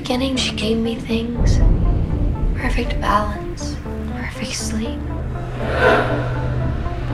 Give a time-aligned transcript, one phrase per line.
[0.00, 1.58] beginning, she gave me things
[2.54, 3.76] perfect balance,
[4.14, 4.98] perfect sleep.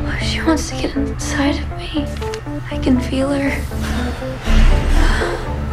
[0.07, 2.07] Oh, she wants to get inside of me.
[2.71, 3.51] I can feel her.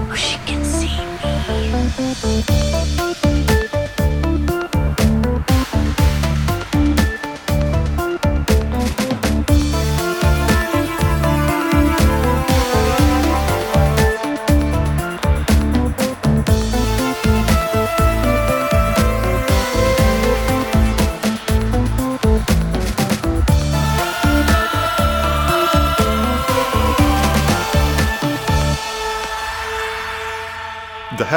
[0.09, 0.97] Oh, she can see
[3.13, 3.22] me.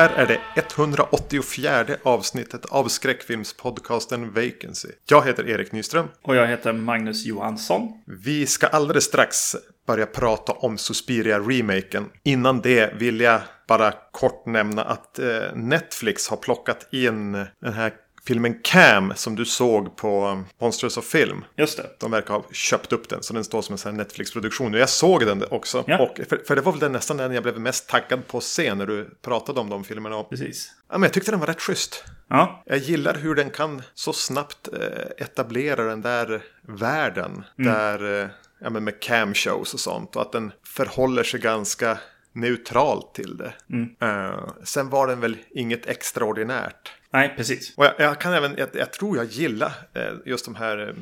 [0.07, 4.89] Här är det 184 avsnittet av skräckfilmspodcasten Vacancy.
[5.09, 6.09] Jag heter Erik Nyström.
[6.23, 7.89] Och jag heter Magnus Johansson.
[8.25, 9.57] Vi ska alldeles strax
[9.87, 12.05] börja prata om Suspiria-remaken.
[12.23, 17.93] Innan det vill jag bara kort nämna att eh, Netflix har plockat in den här
[18.27, 21.45] filmen Cam som du såg på Monsters of Film.
[21.57, 21.91] Just det.
[21.99, 24.75] De verkar ha köpt upp den så den står som en Netflix-produktion.
[24.75, 25.85] Och jag såg den också.
[25.87, 25.99] Ja.
[25.99, 28.45] Och för, för det var väl den, nästan den jag blev mest taggad på att
[28.45, 30.23] se när du pratade om de filmerna.
[30.23, 30.73] Precis.
[30.89, 32.05] ja, men jag tyckte den var rätt schysst.
[32.29, 37.45] Ja, Jag gillar hur den kan så snabbt eh, etablera den där världen.
[37.57, 38.29] Där, eh,
[38.61, 40.17] ja, men med camshows och sånt.
[40.17, 41.99] Och att den förhåller sig ganska
[42.33, 43.55] neutralt till det.
[44.07, 46.93] Eh, sen var den väl inget extraordinärt.
[47.11, 47.75] Nej precis.
[47.77, 50.95] Och jag, jag kan även, jag, jag tror jag gillar eh, just de här eh,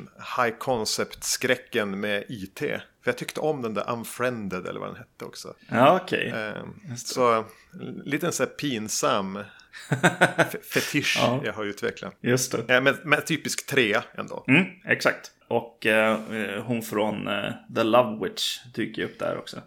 [0.43, 2.59] high concept-skräcken med IT.
[2.59, 5.53] För jag tyckte om den där Unfriended eller vad den hette också.
[5.69, 6.29] Ja, okej.
[6.29, 6.63] Eh,
[6.95, 7.33] så
[7.73, 9.37] en liten så här pinsam
[9.89, 11.41] fe- fetisch Ja.
[11.45, 12.15] jag har utvecklat.
[12.21, 12.75] Just det.
[12.75, 14.45] Eh, Men, men typisk trea ändå.
[14.47, 15.31] Mm, exakt.
[15.47, 19.57] Och eh, eh, hon från eh, The Love Witch dyker ju upp där också.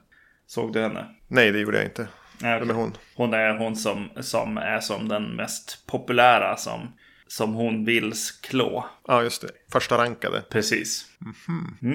[0.47, 1.15] Såg du henne?
[1.29, 2.09] Nej, det gjorde jag inte.
[2.41, 2.83] Nej, Vem är okej.
[2.83, 2.97] hon?
[3.15, 6.93] Hon är hon som, som är som den mest populära som,
[7.27, 8.87] som hon vill klå.
[9.09, 9.49] Ja, just det.
[9.73, 10.43] Första rankade.
[10.51, 11.07] Precis.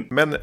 [0.09, 0.33] Men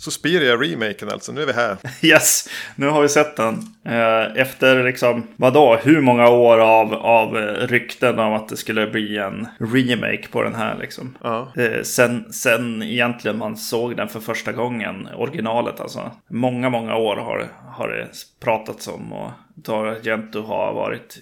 [0.00, 1.76] ehm, Suspiria-remaken alltså, nu är vi här.
[2.02, 3.54] Yes, nu har vi sett den.
[3.84, 8.86] Eh, Efter liksom, vadå, hur många år av, av eh, rykten om att det skulle
[8.86, 11.18] bli en remake på den här liksom.
[11.22, 11.52] Ja.
[11.56, 16.10] Eh, Sen, sen egentligen man såg den för första gången, originalet alltså.
[16.30, 18.08] Många, många år har, har det
[18.44, 21.18] pratats om och Dario Argento har varit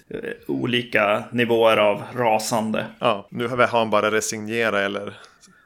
[0.47, 2.85] olika nivåer av rasande.
[2.99, 5.13] Ja, nu har han bara resignerat eller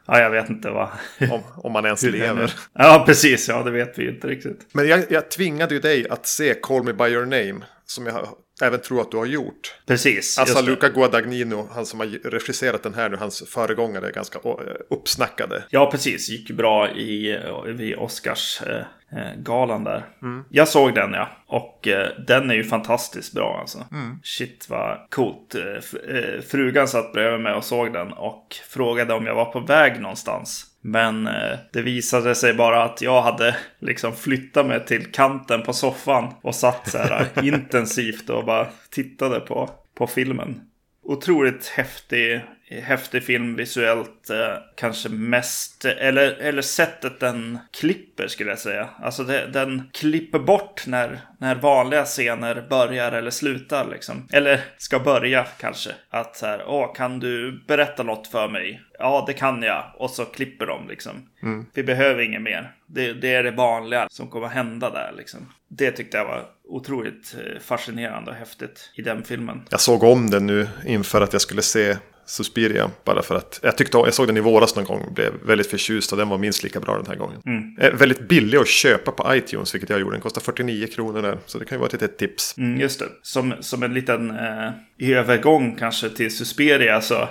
[0.05, 0.89] Ja, jag vet inte vad.
[1.31, 2.53] om, om man ens lever.
[2.73, 3.49] Ja, precis.
[3.49, 4.67] Ja, det vet vi inte riktigt.
[4.71, 7.65] Men jag, jag tvingade ju dig att se Call Me By Your Name.
[7.85, 8.27] Som jag
[8.61, 9.75] även tror att du har gjort.
[9.85, 10.39] Precis.
[10.39, 10.61] Alltså.
[10.61, 14.53] Luca Guadagnino, han som har regisserat den här nu, hans föregångare är ganska eh,
[14.89, 15.63] uppsnackade.
[15.69, 16.29] Ja, precis.
[16.29, 20.05] Gick bra i, vid Oscars eh, eh, galan där.
[20.49, 21.29] Jag såg den ja.
[21.47, 23.85] Och eh, den är ju fantastiskt bra alltså.
[24.23, 25.55] Shit vad coolt.
[25.55, 29.59] Eh, eh, frugan satt bredvid mig och såg den och frågade om jag var på
[29.59, 30.65] väg någonstans.
[30.85, 35.73] Men eh, det visade sig bara att jag hade liksom flyttat mig till kanten på
[35.73, 40.61] soffan och satt så här eh, intensivt och bara tittade på, på filmen.
[41.03, 42.41] Otroligt häftig,
[42.81, 44.29] häftig film visuellt.
[44.29, 48.89] Eh, kanske mest, eller, eller sättet den klipper skulle jag säga.
[49.01, 54.27] Alltså det, den klipper bort när, när vanliga scener börjar eller slutar liksom.
[54.31, 55.89] Eller ska börja kanske.
[56.09, 58.81] Att så här, åh kan du berätta något för mig?
[58.99, 59.83] Ja, det kan jag.
[59.97, 61.29] Och så klipper de liksom.
[61.73, 62.71] Vi behöver inget mer.
[62.87, 65.53] Det, det är det vanliga som kommer hända där liksom.
[65.67, 69.61] Det tyckte jag var otroligt eh, fascinerande och häftigt i den filmen.
[69.69, 72.91] Jag såg om den nu inför att jag skulle se Suspiria.
[73.03, 75.67] Bara för att jag tyckte jag såg den i våras någon gång och blev väldigt
[75.67, 77.41] förtjust och den var minst lika bra den här gången.
[77.79, 80.15] Eh, väldigt billig att köpa på iTunes, vilket jag gjorde.
[80.15, 81.37] Den kostar 49 kronor där.
[81.45, 82.57] Så det kan ju vara ett litet tips.
[82.57, 83.05] Mm, just det.
[83.21, 87.21] Som, som en liten eh, övergång kanske till Susperia så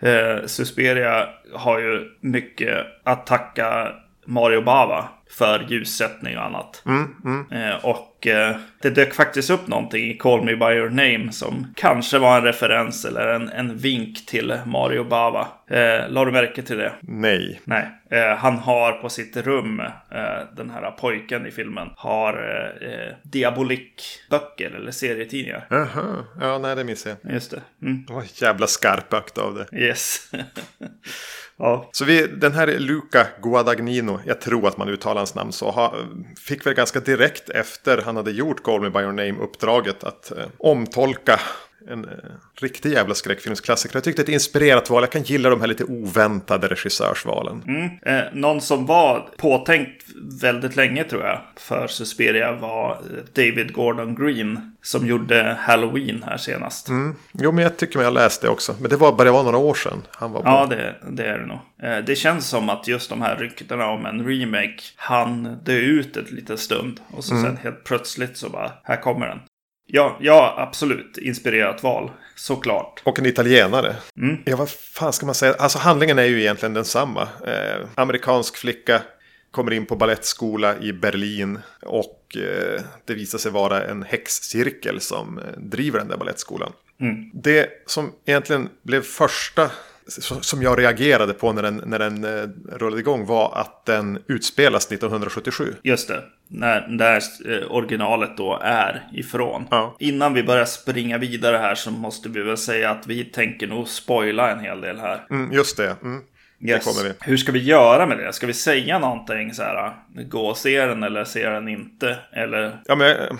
[0.00, 3.92] eh, Susperia har ju mycket att tacka
[4.26, 6.82] Mario Bava för ljussättning och annat.
[7.50, 11.74] Eh, och eh, det dök faktiskt upp någonting i Call Me By Your Name som
[11.76, 15.48] kanske var en referens eller en, en vink till Mario Bava.
[15.70, 16.92] Eh, la du märke till det?
[17.00, 17.60] Nej.
[17.64, 19.86] Nej, eh, han har på sitt rum, eh,
[20.56, 25.66] den här pojken i filmen, har eh, eh, Diabolik-böcker eller serietidningar.
[25.70, 27.32] Jaha, ja nej det missade jag.
[27.32, 27.62] Just det.
[27.82, 28.04] Mm.
[28.08, 29.78] Var jävla skarpökt av det.
[29.78, 30.32] Yes.
[31.58, 31.88] ja.
[31.92, 35.94] Så vi, den här Luca Guadagnino, jag tror att man uttalar hans namn så, ha,
[36.38, 40.32] fick väl ganska direkt efter han hade gjort Call Me By Your Name uppdraget att
[40.32, 41.40] eh, omtolka
[41.88, 42.10] en eh,
[42.60, 43.96] riktig jävla skräckfilmsklassiker.
[43.96, 45.02] Jag tyckte det ett inspirerat val.
[45.02, 47.62] Jag kan gilla de här lite oväntade regissörsvalen.
[47.66, 47.90] Mm.
[48.02, 50.04] Eh, någon som var påtänkt
[50.42, 52.98] väldigt länge tror jag för Suspiria var
[53.32, 54.72] David Gordon Green.
[54.82, 56.88] Som gjorde Halloween här senast.
[56.88, 57.16] Mm.
[57.32, 58.74] Jo, men jag tycker mig ha läst det också.
[58.80, 60.48] Men det var bara var några år sedan han var på.
[60.48, 61.58] Ja, det, det är det nog.
[61.82, 66.16] Eh, det känns som att just de här ryktena om en remake han dö ut
[66.16, 67.00] ett litet stund.
[67.10, 69.38] Och så sen helt plötsligt så bara, här kommer den.
[69.86, 71.18] Ja, ja, absolut.
[71.18, 72.10] Inspirerat val.
[72.34, 73.02] Såklart.
[73.04, 73.96] Och en italienare.
[74.16, 74.36] Mm.
[74.44, 75.54] Ja, vad fan ska man säga?
[75.54, 77.28] Alltså handlingen är ju egentligen densamma.
[77.46, 79.02] Eh, amerikansk flicka
[79.50, 81.58] kommer in på ballettskola i Berlin.
[81.82, 86.72] Och eh, det visar sig vara en häxcirkel som eh, driver den där ballettskolan.
[87.00, 87.30] Mm.
[87.34, 89.70] Det som egentligen blev första
[90.40, 94.86] som jag reagerade på när den, när den eh, rullade igång var att den utspelas
[94.86, 95.74] 1977.
[95.82, 96.22] Just det.
[96.48, 99.66] När, där eh, originalet då är ifrån.
[99.70, 99.96] Ja.
[99.98, 103.88] Innan vi börjar springa vidare här så måste vi väl säga att vi tänker nog
[103.88, 105.26] spoila en hel del här.
[105.30, 105.96] Mm, just det.
[106.02, 106.22] Mm.
[106.60, 107.04] Yes.
[107.20, 108.32] Hur ska vi göra med det?
[108.32, 109.94] Ska vi säga någonting så här?
[110.28, 112.18] Gå och se den eller se den inte?
[112.32, 113.38] Eller Ja, men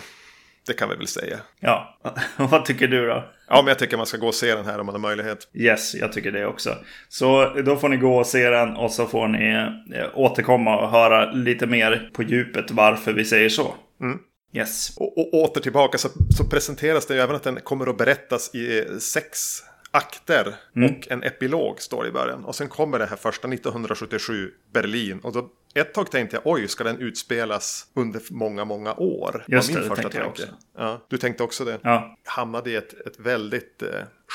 [0.66, 1.38] det kan vi väl säga.
[1.60, 1.98] ja,
[2.36, 3.24] vad tycker du då?
[3.48, 5.48] Ja, men jag tycker man ska gå och se den här om man har möjlighet.
[5.54, 6.76] Yes, jag tycker det också.
[7.08, 9.52] Så då får ni gå och se den och så får ni
[9.96, 13.74] eh, återkomma och höra lite mer på djupet varför vi säger så.
[14.00, 14.18] Mm.
[14.52, 14.96] Yes.
[14.96, 18.54] Och, och åter tillbaka så, så presenteras det ju även att den kommer att berättas
[18.54, 22.44] i eh, sex akter och en epilog står i början.
[22.44, 25.20] Och sen kommer det här första 1977 Berlin.
[25.22, 29.44] Och då ett tag tänkte jag oj, ska den utspelas under många, många år?
[29.49, 30.43] Just Var det, det tänkte jag tanke.
[30.43, 30.46] också.
[30.78, 31.78] Ja, du tänkte också det?
[31.82, 33.88] Ja, Hamnade i ett, ett väldigt eh,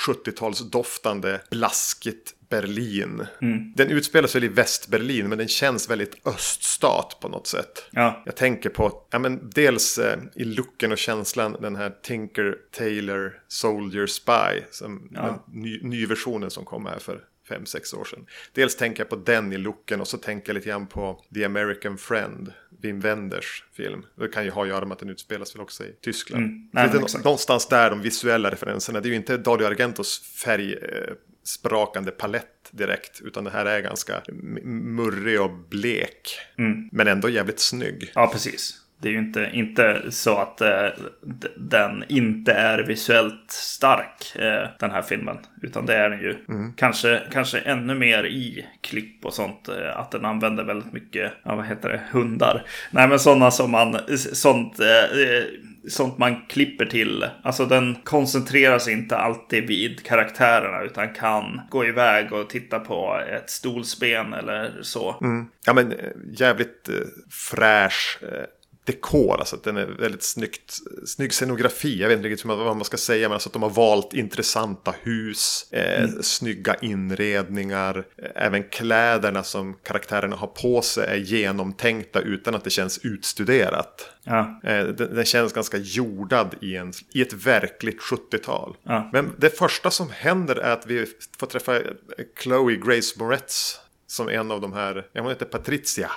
[0.07, 3.25] 70-talsdoftande, blaskigt Berlin.
[3.41, 3.73] Mm.
[3.75, 7.85] Den utspelas väl i Västberlin, men den känns väldigt öststat på något sätt.
[7.91, 12.57] ja, Jag tänker på, ja men dels eh, i looken och känslan den här Tinker
[12.71, 14.61] Tailor Soldier Spy.
[14.71, 15.43] Som Ja.
[15.53, 18.25] ny, nyversionen som kom här för fem sex år sedan.
[18.53, 21.45] Dels tänker jag på den i looken och så tänker jag lite grann på The
[21.45, 22.53] American Friend.
[22.81, 24.05] Wim Wenders film.
[24.15, 26.43] Det kan ju ha att göra med att den utspelas väl också i Tyskland.
[26.45, 26.69] Mm.
[26.73, 28.99] Nej, Lite någonstans där de visuella referenserna.
[28.99, 30.73] Det är ju inte Dario Argentos färg...
[30.73, 31.13] Eh,
[31.43, 33.21] sprakande palett direkt.
[33.21, 34.21] Utan det här är ganska
[34.63, 36.37] murrig och blek.
[36.57, 36.89] Mm.
[36.91, 38.11] Men ändå jävligt snygg.
[38.15, 38.80] ja precis.
[39.01, 40.87] Det är ju inte, inte så att eh,
[41.57, 45.37] den inte är visuellt stark, eh, den här filmen.
[45.61, 46.35] Utan det är den ju.
[46.75, 49.69] Kanske, kanske ännu mer i klipp och sånt.
[49.69, 52.65] Eh, att den använder väldigt mycket, ja vad heter det, hundar.
[52.91, 55.43] Nej men sådana som man, sånt, eh, eh,
[55.89, 57.25] sånt man klipper till.
[57.43, 60.83] Alltså den koncentrerar sig inte alltid vid karaktärerna.
[60.83, 65.17] Utan kan gå iväg och titta på ett stolsben eller så.
[65.21, 65.45] Mm.
[65.65, 65.97] Ja men eh,
[66.33, 66.95] jävligt eh,
[67.51, 68.45] fräsch eh,
[68.91, 69.39] dekor.
[69.39, 70.73] Alltså att den är väldigt snyggt,
[71.05, 72.01] snygg scenografi.
[72.01, 73.27] Jag vet inte riktigt vad man ska säga.
[73.29, 75.71] Men alltså att de har valt intressanta hus.
[75.71, 77.97] Eh, Snygga inredningar.
[78.17, 84.09] Eh, även kläderna som karaktärerna har på sig är genomtänkta utan att det känns utstuderat.
[84.23, 88.75] Ja, Eh, Den, den känns ganska jordad i, en, i ett verkligt 70-tal.
[88.83, 89.09] Ja.
[89.13, 91.05] Men det första som händer är att vi
[91.39, 91.79] får träffa
[92.43, 93.79] Chloe Grace Moretz.
[94.11, 96.11] Som en av de här, hon heter Patricia,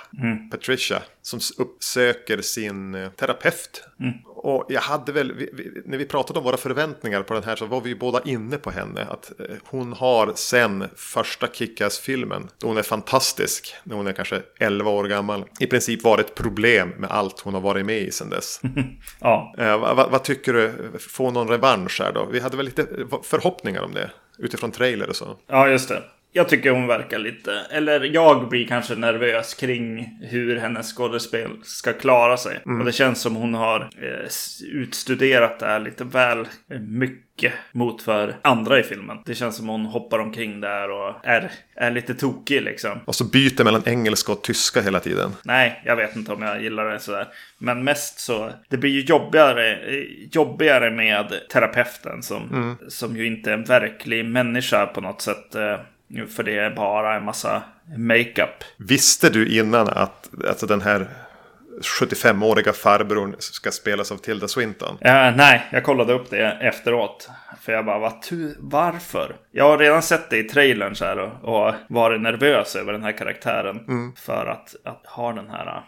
[0.51, 3.83] Patricia, som uppsöker sin eh, terapeut.
[4.25, 7.55] Och jag hade väl, vi, vi, när vi pratade om våra förväntningar på den här
[7.55, 9.01] så var vi ju båda inne på henne.
[9.09, 14.41] Att eh, hon har sen första Kick-Ass-filmen, då hon är fantastisk, när hon är kanske
[14.59, 18.29] 11 år gammal, i princip varit problem med allt hon har varit med i sen
[18.29, 18.61] dess.
[19.19, 19.55] ja.
[19.57, 20.91] Eh, vad, vad, vad tycker du?
[20.99, 22.25] Få någon revansch här då?
[22.31, 22.87] Vi hade väl lite
[23.23, 24.11] förhoppningar om det.
[24.37, 25.37] Utifrån trailer och så.
[25.47, 26.03] Ja, just det.
[26.37, 31.93] Jag tycker hon verkar lite, eller jag blir kanske nervös kring hur hennes skådespel ska
[31.93, 32.59] klara sig.
[32.79, 34.29] Och det känns som hon har eh,
[34.73, 36.47] utstuderat det här lite väl
[36.79, 39.17] mycket mot för andra i filmen.
[39.25, 42.99] Det känns som hon hoppar omkring där och är, är lite tokig liksom.
[43.05, 45.31] Och så byter mellan engelska och tyska hela tiden.
[45.43, 47.27] Nej, jag vet inte om jag gillar det sådär.
[47.57, 49.79] Men mest så, det blir ju jobbigare,
[50.31, 55.55] jobbigare med terapeuten som, som ju inte är en verklig människa på något sätt.
[55.55, 55.79] eh,
[56.35, 57.63] För det är bara en massa
[57.97, 58.63] makeup.
[58.77, 61.07] Visste du innan att alltså den här
[61.81, 64.97] 75-åriga farbrorn ska spelas av Tilda Swinton?
[65.01, 67.29] Ja, nej, jag kollade upp det efteråt.
[67.61, 69.35] För jag bara, vad tu- varför?
[69.51, 73.03] Jag har redan sett det i trailern så här och, och varit nervös över den
[73.03, 73.79] här karaktären.
[74.17, 75.83] För att, att ha den här,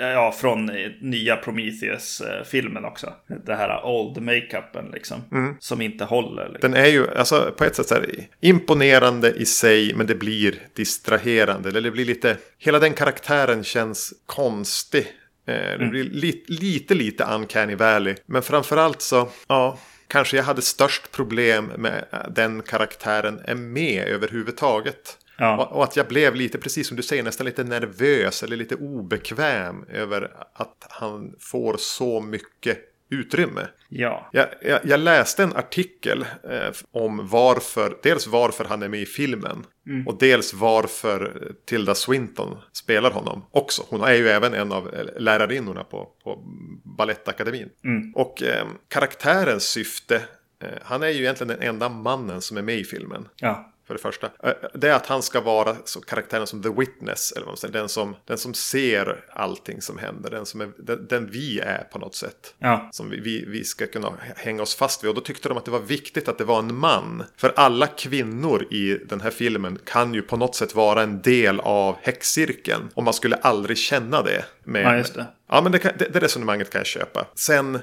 [0.00, 3.12] ja, från nya Prometheus-filmen också.
[3.46, 5.56] Det här old makeupen liksom.
[5.58, 6.48] Som inte håller.
[6.52, 6.70] Liksom.
[6.72, 8.06] Den är ju alltså, på ett sätt så här,
[8.40, 11.68] imponerande i sig men det blir distraherande.
[11.68, 15.06] Eller det blir lite, hela den karaktären känns konstig.
[15.46, 18.14] Eh, Det blir li, lite, lite uncanny valley.
[18.26, 25.18] Men framförallt så, ja, kanske jag hade störst problem med den karaktären är med överhuvudtaget.
[25.38, 25.64] Ja.
[25.64, 28.74] Och, och att jag blev lite, precis som du säger, nästan lite nervös eller lite
[28.74, 32.78] obekväm över att han får så mycket
[33.10, 33.68] utrymme.
[33.88, 34.28] Ja.
[34.32, 39.06] Jag, jag, jag läste en artikel eh, om varför, dels varför han är med i
[39.06, 39.64] filmen.
[40.06, 43.82] Och dels varför Tilda Swinton spelar honom också.
[43.88, 46.42] Hon är ju även en av eh, lärarinnorna på, på
[46.84, 47.70] Balettakademin.
[48.14, 50.16] Och eh, karaktärens syfte,
[50.62, 53.28] eh, han är ju egentligen den enda mannen som är med i filmen.
[53.36, 53.72] Ja.
[53.88, 54.30] För det första.
[54.42, 57.32] Eh, Det är att han ska vara så karaktären som the witness.
[57.32, 57.72] Eller vad man säger.
[57.72, 60.30] Den, som, den som ser allting som händer.
[60.30, 62.54] Den, som är, den, den vi är på något sätt.
[62.58, 62.88] Ja.
[62.92, 65.08] Som vi, vi, vi ska kunna hänga oss fast vid.
[65.08, 67.24] Och då tyckte de att det var viktigt att det var en man.
[67.36, 71.60] För alla kvinnor i den här filmen kan ju på något sätt vara en del
[71.60, 72.88] av häxcirkeln.
[72.94, 74.44] Och man skulle aldrig känna det.
[74.64, 75.26] Med, Ja, just det.
[75.50, 77.26] Ja, men det, kan, det, det resonemanget kan jag köpa.
[77.34, 77.78] Sen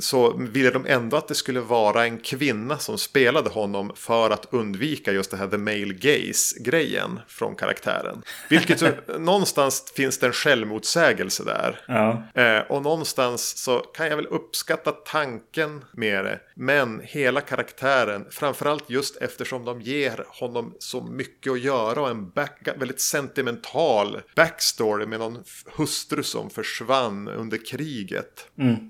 [0.00, 4.46] så ville de ändå att det skulle vara en kvinna som spelade honom för att
[4.50, 8.22] undvika just det här the male gaze-grejen från karaktären.
[8.50, 11.80] Vilket ju, någonstans finns det en självmotsägelse där.
[11.88, 12.22] Ja.
[12.42, 16.40] Eh, och någonstans så kan jag väl uppskatta tanken med det.
[16.54, 22.30] Men hela karaktären, framförallt just eftersom de ger honom så mycket att göra och en
[22.30, 25.38] back, väldigt sentimental backstory med någon
[25.76, 28.46] hustru som försvann under kriget.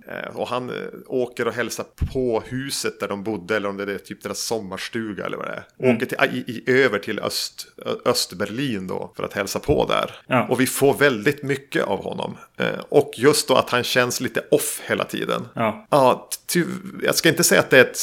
[0.09, 0.71] Eh, och han
[1.07, 5.27] åker och hälsar på huset där de bodde eller om det är typ deras sommarstuga
[5.27, 5.95] eller vad det är.
[5.95, 7.67] Åker till, i, i, över till Öst,
[8.05, 10.11] Östberlin då för att hälsa på där.
[10.27, 10.47] Ja.
[10.49, 12.37] Och vi får väldigt mycket av honom.
[12.57, 15.49] Eh, och just då att han känns lite off hela tiden.
[15.55, 15.87] Ja.
[15.91, 16.65] Ja, ty,
[17.03, 17.99] jag ska inte säga att det är ett,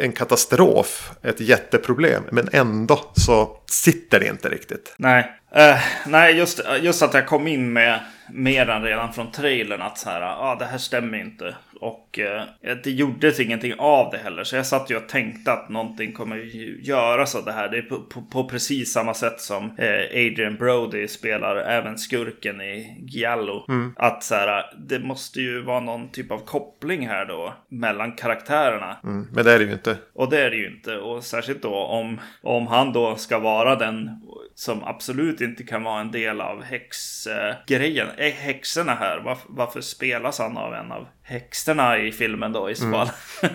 [0.00, 4.94] en katastrof, ett jätteproblem, men ändå så sitter det inte riktigt.
[4.96, 8.00] Nej, Eh, nej just, just att jag kom in med
[8.30, 11.54] mer än redan från trailern att så här, ah, det här stämmer inte.
[11.80, 12.42] Och eh,
[12.84, 14.44] det gjordes ingenting av det heller.
[14.44, 16.36] Så jag satt ju och tänkte att någonting kommer
[16.82, 17.68] göras av det här.
[17.68, 22.60] Det är på, på, på precis samma sätt som eh, Adrian Brody spelar även skurken
[22.60, 23.64] i Giallo.
[23.96, 28.96] Att så här, det måste ju vara någon typ av koppling här då mellan karaktärerna.
[29.04, 29.96] Mm, men det är det ju inte.
[30.14, 30.96] Och det är det ju inte.
[30.96, 34.10] Och särskilt då om, om han då ska vara den
[34.54, 38.08] som absolut inte kan vara en del av häxgrejen.
[38.16, 42.74] Äh, häxorna här, varför, varför spelas han av en av häxorna i filmen då i
[42.74, 43.10] så fall?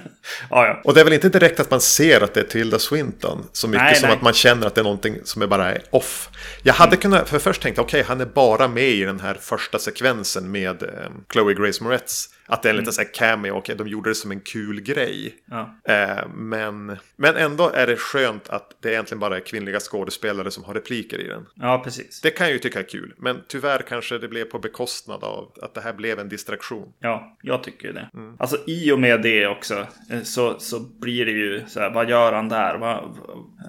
[0.50, 0.82] ja, ja.
[0.84, 3.50] Och det är väl inte direkt att man ser att det är Tilda Swinton.
[3.52, 4.18] Så mycket Nej, som nej.
[4.18, 6.30] att man känner att det är någonting som är bara är off.
[6.64, 9.80] Jag hade kunnat, för först tänkte okej, han är bara med i den här första
[9.80, 10.90] sekvensen med eh,
[11.32, 12.30] Chloe Grace Moretz.
[12.48, 14.82] Att det är en liten så här cameo, okej, de gjorde det som en kul
[14.82, 15.36] grej.
[15.46, 15.80] Ja.
[15.84, 20.64] Eh, men, men ändå är det skönt att det egentligen bara är kvinnliga skådespelare som
[20.64, 21.46] har repliker i den.
[21.56, 22.22] ja, precis.
[22.22, 25.52] Det kan jag ju tycka är kul, men tyvärr kanske det blev på bekostnad av
[25.62, 26.94] att det här blev en distraktion.
[27.00, 28.10] Ja, jag tycker det.
[28.40, 32.10] Alltså i och med det också eh, så, så blir det ju så här, vad
[32.10, 32.78] gör han där?
[32.78, 33.18] Vad,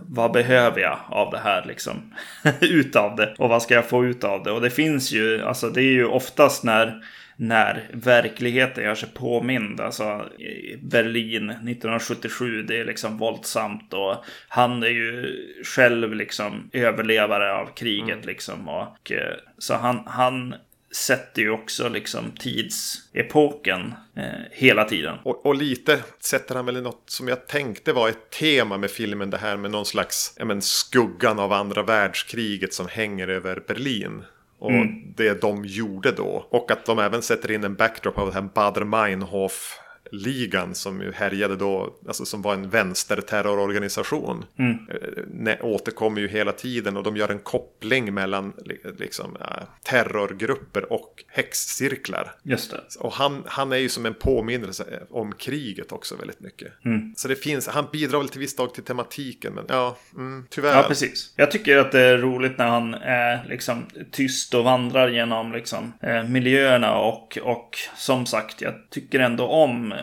[0.03, 2.15] vad behöver jag av det här liksom?
[2.61, 3.35] utav det.
[3.39, 4.51] Och vad ska jag få ut av det?
[4.51, 7.03] Och det finns ju, alltså det är ju oftast när
[7.41, 9.81] när verkligheten gör sig påmind.
[9.81, 10.29] Alltså
[10.83, 18.25] Berlin 1977, det är liksom våldsamt och han är ju själv liksom överlevare av kriget
[18.25, 18.69] liksom.
[18.69, 20.55] Och, eh, så han, han
[20.91, 25.19] sätter ju också liksom tidsepoken eh, hela tiden.
[25.23, 28.91] Och, och lite sätter han väl i något som jag tänkte var ett tema med
[28.91, 29.31] filmen.
[29.31, 34.25] Det här med någon slags men, skuggan av andra världskriget som hänger över Berlin.
[34.59, 34.73] Och
[35.17, 36.47] det de gjorde då.
[36.51, 39.79] Och att de även sätter in en backdrop av den här Bader Meinhof
[40.13, 44.45] ligan som ju härjade då, alltså som var en vänsterterrororganisation.
[44.59, 44.65] Eh,
[45.35, 49.47] ne- återkommer ju hela tiden och de gör en koppling mellan li- liksom, eh,
[49.83, 52.35] terrorgrupper och häxcirklar.
[52.43, 52.81] Just det.
[53.01, 56.73] Och han, han är ju som en påminnelse om kriget också väldigt mycket.
[57.17, 60.77] Så det finns, han bidrar väl till viss dag till tematiken, men ja, mm, tyvärr.
[60.77, 61.33] Ja, precis.
[61.37, 65.93] Jag tycker att det är roligt när han är liksom tyst och vandrar genom liksom,
[66.03, 69.98] eh, miljöerna och, och som sagt, jag tycker ändå om eh,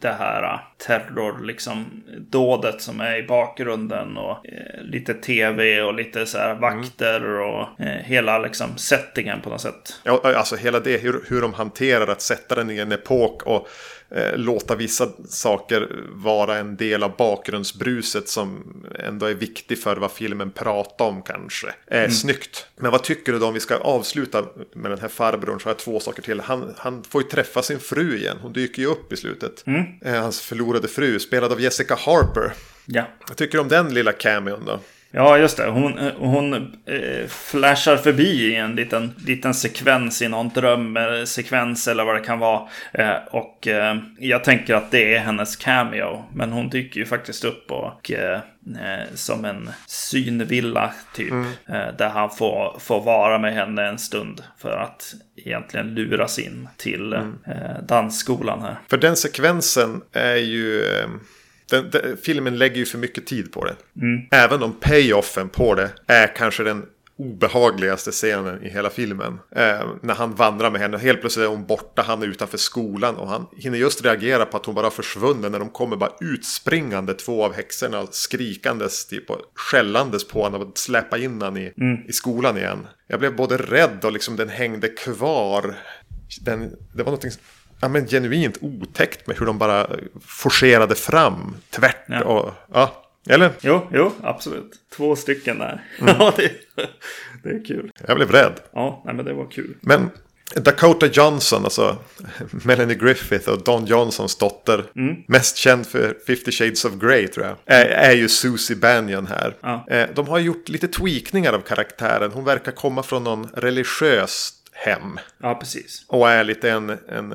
[0.00, 5.94] det här eh, terror, liksom dådet som är i bakgrunden och eh, lite tv och
[5.94, 10.00] lite så här vakter och eh, hela liksom settingen på något sätt.
[10.04, 13.68] Ja, alltså hela det, hur, hur de hanterar att sätta den i en epok och
[14.14, 18.64] eh, låta vissa saker vara en del av bakgrundsbruset som
[18.98, 21.66] ändå är viktig för vad filmen pratar om kanske.
[21.86, 22.66] Eh, Snyggt.
[22.76, 25.70] Men vad tycker du då om vi ska avsluta med den här farbrorn så har
[25.70, 26.40] jag två saker till.
[26.40, 28.36] Han, han får ju träffa sin fru igen.
[28.42, 29.64] Hon dyker ju upp i slutet.
[30.02, 32.52] Eh, hans förlorade fru, spelad av Jessica Harper.
[32.86, 33.04] Ja.
[33.28, 34.80] Jag tycker om den lilla cameon då.
[35.14, 35.66] Ja, just det.
[35.66, 36.54] Hon, eh, hon
[36.86, 42.38] eh, flashar förbi i en liten, liten sekvens i någon drömsekvens eller vad det kan
[42.38, 42.68] vara.
[42.92, 46.24] Eh, och eh, jag tänker att det är hennes cameo.
[46.34, 48.40] Men hon dyker ju faktiskt upp och eh,
[48.80, 51.30] eh som en synvilla typ.
[51.30, 51.52] Mm.
[51.98, 57.12] där han får, får vara med henne en stund för att egentligen luras in till
[57.12, 57.38] mm.
[57.88, 58.76] dansskolan här.
[58.88, 60.84] För den sekvensen är ju
[61.72, 63.76] den, den, filmen lägger ju för mycket tid på det.
[64.00, 64.26] Mm.
[64.30, 66.86] Även om payoffen på det är kanske den
[67.16, 69.38] obehagligaste scenen i hela filmen.
[69.56, 70.98] Eh, när han vandrar med henne.
[70.98, 73.16] Helt plötsligt är hon borta, han är utanför skolan.
[73.16, 75.52] Och han hinner just reagera på att hon bara försvunnit.
[75.52, 78.06] När de kommer bara utspringande två av häxorna.
[78.10, 80.62] Skrikandes typ, och skällandes på honom.
[80.62, 81.98] Och släppa in honom i, mm.
[82.08, 82.86] i skolan igen.
[83.06, 85.74] Jag blev både rädd och liksom den hängde kvar.
[86.40, 87.30] Den, det var någonting
[87.82, 89.86] ja, men genuint otäckt med hur de bara
[90.26, 92.04] forcerade fram tvärt.
[92.06, 92.24] Ja.
[92.24, 93.50] Och, ja, eller?
[93.60, 94.72] Jo, jo, absolut.
[94.96, 95.84] Två stycken där.
[96.00, 96.14] Mm.
[96.18, 96.52] ja, det,
[97.42, 97.90] det är kul.
[98.08, 98.60] Jag blev rädd.
[98.72, 99.76] Ja, nej, men det var kul.
[99.80, 100.10] Men
[100.54, 101.98] Dakota Johnson, alltså
[102.64, 104.84] Melanie Griffith och Don Johnsons dotter.
[104.96, 105.16] Mm.
[105.28, 107.56] Mest känd för 50 Shades of Grey tror jag.
[107.66, 109.56] Är, är ju Susie Bannion här.
[109.60, 109.86] Ja.
[109.90, 112.30] Eh, de har gjort lite tweakningar av karaktären.
[112.32, 115.18] Hon verkar komma från någon religiöst hem.
[115.42, 116.04] Ja, precis.
[116.08, 117.34] Och är lite en, en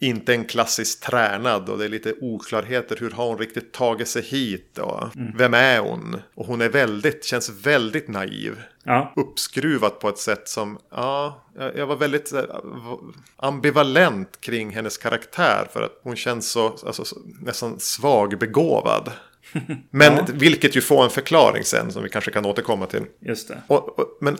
[0.00, 2.96] inte en klassisk tränad och det är lite oklarheter.
[3.00, 4.78] Hur har hon riktigt tagit sig hit?
[4.78, 5.32] Och mm.
[5.36, 6.16] Vem är hon?
[6.34, 8.62] Och hon är väldigt, känns väldigt naiv.
[8.84, 9.12] Ja.
[9.16, 11.44] Uppskruvat på ett sätt som, ja,
[11.76, 12.32] jag var väldigt
[13.36, 15.68] ambivalent kring hennes karaktär.
[15.72, 17.04] För att hon känns så, alltså,
[17.40, 19.12] nästan svagbegåvad.
[19.90, 20.26] Men ja.
[20.32, 23.04] vilket ju får en förklaring sen som vi kanske kan återkomma till.
[23.20, 23.62] Just det.
[23.66, 24.38] Och, och, men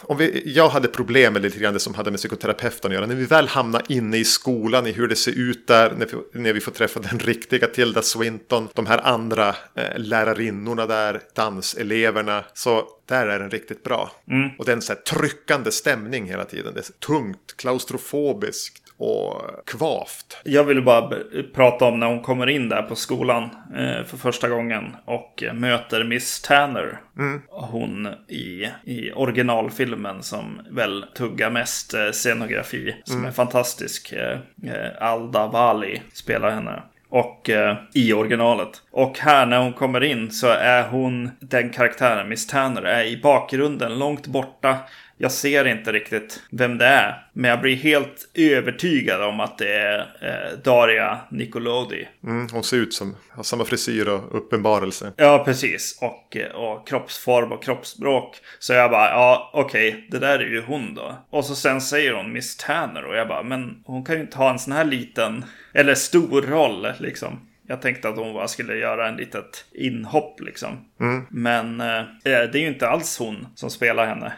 [0.00, 3.06] om vi, jag hade problem med lite grann det som hade med psykoterapeuten att göra.
[3.06, 6.40] När vi väl hamnar inne i skolan, i hur det ser ut där, när vi,
[6.40, 12.44] när vi får träffa den riktiga Tilda Swinton, de här andra eh, lärarinnorna där, danseleverna,
[12.54, 14.12] så där är den riktigt bra.
[14.30, 14.50] Mm.
[14.58, 16.74] Och den så här tryckande stämning hela tiden.
[16.74, 20.40] Det är tungt, klaustrofobiskt och kvavt.
[20.44, 21.12] Jag ville bara
[21.54, 23.42] prata om när hon kommer in där på skolan
[23.76, 27.00] eh, för första gången och möter Miss Tanner.
[27.18, 27.42] Mm.
[27.48, 33.28] Hon i, i originalfilmen som väl tuggar mest eh, scenografi som mm.
[33.28, 34.12] är fantastisk.
[34.12, 34.38] Eh,
[34.72, 36.82] eh, Alda Wali spelar henne.
[37.10, 38.82] Och eh, i originalet.
[38.90, 43.20] Och här när hon kommer in så är hon, den karaktären, Miss Tanner, är i
[43.22, 44.76] bakgrunden långt borta
[45.18, 47.26] jag ser inte riktigt vem det är.
[47.32, 52.08] Men jag blir helt övertygad om att det är eh, Daria Nicolodi.
[52.24, 55.12] Mm, hon ser ut som, har samma frisyr och uppenbarelse.
[55.16, 55.98] Ja, precis.
[56.00, 58.36] Och, eh, och kroppsform och kroppsspråk.
[58.58, 61.26] Så jag bara, ja okej, okay, det där är ju hon då.
[61.30, 64.38] Och så sen säger hon Miss Tanner och jag bara, men hon kan ju inte
[64.38, 67.40] ha en sån här liten, eller stor roll liksom.
[67.70, 70.84] Jag tänkte att hon bara skulle göra en litet inhopp liksom.
[71.00, 71.26] Mm.
[71.30, 74.32] Men eh, det är ju inte alls hon som spelar henne.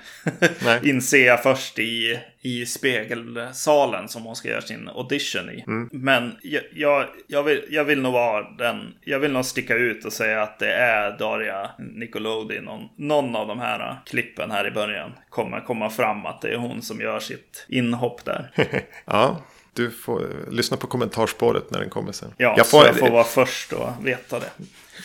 [0.83, 5.65] Inser jag först i, i spegelsalen som hon ska göra sin audition i.
[5.67, 5.89] Mm.
[5.93, 8.95] Men jag, jag, jag, vill, jag vill nog vara den.
[9.01, 12.61] Jag vill nog sticka ut och säga att det är Daria Nicolodi.
[12.61, 16.57] Någon, någon av de här klippen här i början kommer komma fram att det är
[16.57, 18.51] hon som gör sitt inhopp där.
[19.05, 19.41] ja.
[19.81, 22.33] Du får lyssna på kommentarspåret när den kommer sen.
[22.37, 24.51] Ja, jag får, så jag får vara först och veta det.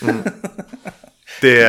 [0.01, 0.23] Mm.
[1.41, 1.61] det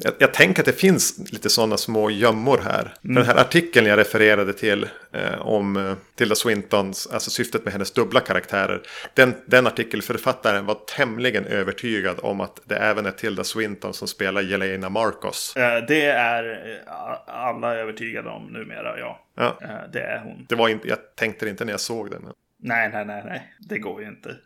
[0.00, 2.94] jag, jag, tänker att det finns lite sådana små gömmor här.
[3.04, 3.14] Mm.
[3.14, 7.92] Den här artikeln jag refererade till eh, om eh, Tilda Swintons, alltså syftet med hennes
[7.92, 8.82] dubbla karaktärer.
[9.14, 14.40] Den, den artikelförfattaren var tämligen övertygad om att det även är Tilda Swinton som spelar
[14.40, 15.56] Jelena Marcos.
[15.56, 16.92] Eh, det är eh,
[17.26, 19.26] alla övertygade om numera, ja.
[19.36, 19.58] ja.
[19.92, 20.46] Det är hon.
[20.48, 22.22] Det var inte, jag tänkte inte när jag såg den.
[22.60, 23.52] Nej, nej, nej, nej.
[23.58, 24.36] Det går ju inte.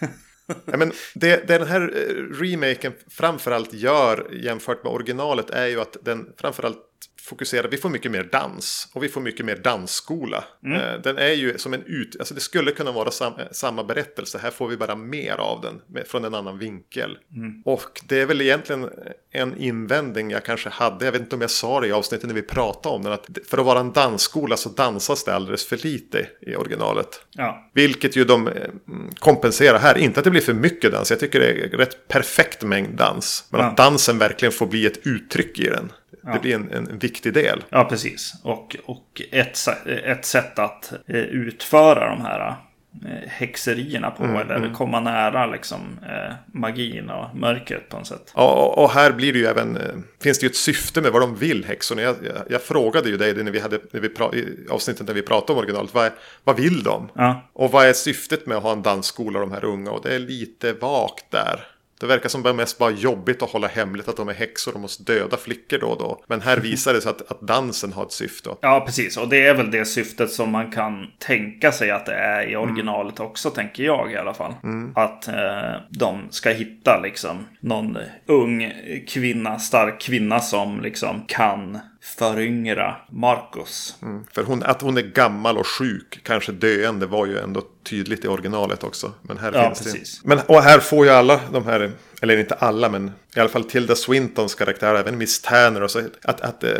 [0.64, 5.80] ja, men det, det den här eh, remaken framförallt gör jämfört med originalet är ju
[5.80, 6.82] att den framförallt
[7.26, 10.44] fokuserar, vi får mycket mer dans och vi får mycket mer dansskola.
[10.64, 10.80] Mm.
[10.80, 14.38] Eh, den är ju som en ut, alltså det skulle kunna vara sam, samma berättelse,
[14.38, 17.18] här får vi bara mer av den med, från en annan vinkel.
[17.36, 17.62] Mm.
[17.64, 18.90] Och det är väl egentligen
[19.30, 22.34] en invändning jag kanske hade, jag vet inte om jag sa det i avsnittet när
[22.34, 25.76] vi pratade om den, att för att vara en dansskola så dansas det alldeles för
[25.76, 27.20] lite i originalet.
[27.32, 27.70] Ja.
[27.74, 28.52] Vilket ju de eh,
[29.18, 32.62] kompenserar här, inte att det blir för mycket dans, jag tycker det är rätt perfekt
[32.62, 33.48] mängd dans.
[33.50, 33.66] Men ja.
[33.66, 35.92] att dansen verkligen får bli ett uttryck i den.
[36.22, 36.32] Ja.
[36.32, 37.64] Det blir en, en viktig del.
[37.68, 38.34] Ja, precis.
[38.42, 44.24] Och, och ett, ett sätt att eh, utföra de här eh, häxerierna på.
[44.24, 44.74] Mm, eller mm.
[44.74, 48.32] komma nära liksom eh, magin och mörkret på något sätt.
[48.34, 49.82] Ja, och här blir det ju även, eh,
[50.22, 52.02] finns det ju ett syfte med vad de vill häxorna.
[52.02, 55.14] Jag, jag, jag frågade ju dig när vi hade, när vi pra, i avsnittet när
[55.14, 56.12] vi pratade om originalet, vad,
[56.44, 57.08] vad vill de?
[57.14, 57.42] Ja.
[57.52, 59.90] Och vad är syftet med att ha en dansskola de här unga?
[59.90, 61.75] Och det är lite vagt där.
[62.00, 64.74] Det verkar som det är mest bara jobbigt att hålla hemligt att de är häxor
[64.74, 66.24] och måste döda flickor då och då.
[66.26, 68.50] Men här visar det sig att, att dansen har ett syfte.
[68.60, 69.16] Ja, precis.
[69.16, 72.56] Och det är väl det syftet som man kan tänka sig att det är i
[72.56, 74.54] originalet också, tänker jag i alla fall.
[74.94, 75.34] Att eh,
[75.90, 78.72] de ska hitta liksom någon ung
[79.08, 83.96] kvinna, stark kvinna som liksom kan föryngra Marcus.
[84.32, 88.28] För hon, att hon är gammal och sjuk, kanske döende, var ju ändå tydligt i
[88.28, 89.12] originalet också.
[89.22, 90.20] Men här Ja, finns precis.
[90.22, 90.28] det.
[90.28, 91.92] Men, och här får ju alla de här,
[92.22, 96.02] eller inte alla, men i alla fall Tilda Swintons karaktär, även Miss Tanner och så,
[96.22, 96.70] att, att eh,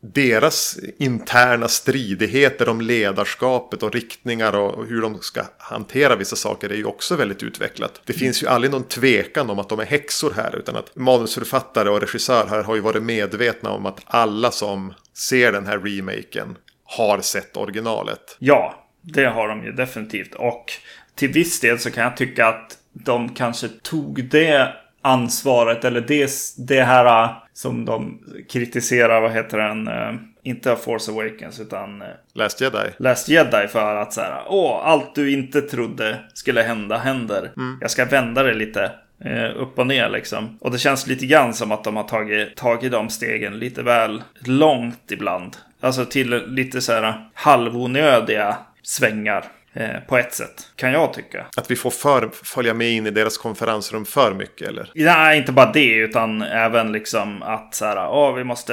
[0.00, 6.76] deras interna stridigheter om ledarskapet och riktningar och, hur de ska hantera vissa saker är
[6.76, 8.00] ju också väldigt utvecklat.
[8.04, 11.90] Det finns ju aldrig någon tvekan om att de är häxor här, utan att manusförfattare
[11.90, 16.56] och regissör här har ju varit medvetna om att alla som ser den här remaken
[16.84, 18.36] har sett originalet.
[18.38, 20.34] Ja, det har de ju definitivt.
[20.34, 20.72] Och
[21.14, 26.30] till viss del så kan jag tycka att de kanske tog det ansvaret eller det,
[26.56, 28.18] det här som de
[28.48, 29.88] kritiserar, vad heter den?
[29.88, 32.90] äh, Inte Force Awakens utan äh, Last Jedi.
[32.98, 37.50] Last Jedi för att så här, åh, allt du inte trodde skulle hända händer.
[37.80, 38.92] Jag ska vända det lite
[39.24, 40.58] eh, upp och ner liksom.
[40.60, 44.22] Och det känns lite grann som att de har tagit, tagit de stegen lite väl
[44.44, 45.56] långt ibland.
[45.80, 49.44] Alltså till lite så här halvonödiga svängar.
[49.78, 51.46] Eh, på ett sätt, kan jag tycka.
[51.56, 54.90] Att vi får för, följa med in i deras konferensrum för mycket eller?
[54.94, 58.72] Nej, inte bara det, utan även liksom att så här, åh, vi måste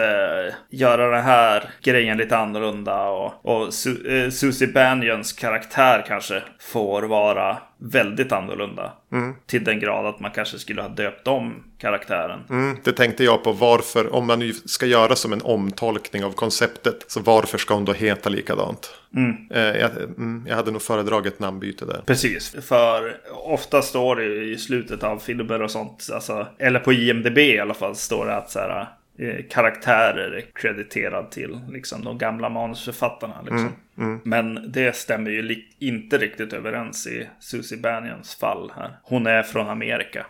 [0.69, 3.03] göra den här grejen lite annorlunda.
[3.09, 8.93] Och, och Su eh, Susie Banyans karaktär kanske får vara väldigt annorlunda.
[9.45, 12.39] Till den grad att man kanske skulle ha döpt om karaktären.
[12.49, 16.31] Mm, det tänkte jag på varför, om man nu ska göra som en omtolkning av
[16.31, 18.93] konceptet, så varför ska hon då heta likadant?
[19.51, 22.01] Eh, jag, mm, jag hade nog föredragit namnbyte där.
[22.05, 27.37] Precis, för ofta står det i slutet av filmer och sånt, alltså, eller på IMDB
[27.37, 28.87] i alla fall, står det att så här,
[29.19, 33.41] eh, karaktärer är krediterad till liksom, de gamla manusförfattarna.
[33.41, 33.71] Liksom.
[34.23, 38.97] Men det stämmer ju inte riktigt överens i Susie Banyans fall här.
[39.03, 40.25] Hon är från Amerika.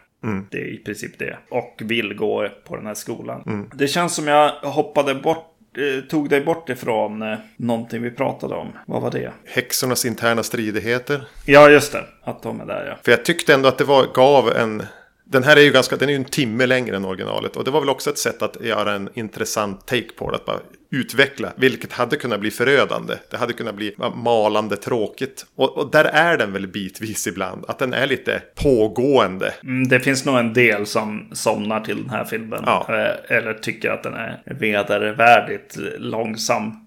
[0.52, 1.38] Det är i princip det.
[1.50, 3.70] Och vill gå på den här skolan.
[3.76, 8.56] Det känns som jag hoppade bort eh, Tog dig bort ifrån eh, någonting vi pratade
[8.56, 8.72] om.
[8.86, 9.32] Vad var det?
[9.46, 11.28] Häxornas interna stridigheter.
[11.46, 12.04] Ja, just det.
[12.24, 12.98] Att de är där ja.
[13.04, 14.84] För jag tyckte ändå att det var, gav en...
[15.28, 17.56] Den här är ju ganska, den är ju en timme längre än originalet.
[17.56, 20.36] Och det var väl också ett sätt att göra en intressant take på det.
[20.36, 20.60] Att bara
[20.92, 23.14] utveckla, vilket hade kunnat bli förödande.
[23.32, 25.46] Det hade kunnat bli malande tråkigt.
[25.56, 27.66] Och, och där är den väl bitvis ibland.
[27.68, 29.54] Att den är lite pågående.
[29.64, 32.64] Mm, det finns nog en del som somnar till den här filmen.
[32.66, 32.86] Ja.
[32.90, 36.85] Eh, Eller tycker att den är vedervärdigt långsam.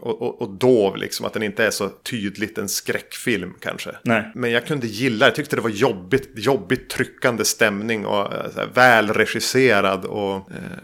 [0.00, 3.90] Och, och, och dov liksom, att den inte är så tydligt en skräckfilm kanske.
[4.02, 4.32] Nej.
[4.34, 8.68] Men jag kunde gilla, jag tyckte det var jobbigt, jobbigt tryckande stämning och eh, här,
[8.74, 10.04] välregisserad.
[10.04, 10.36] Och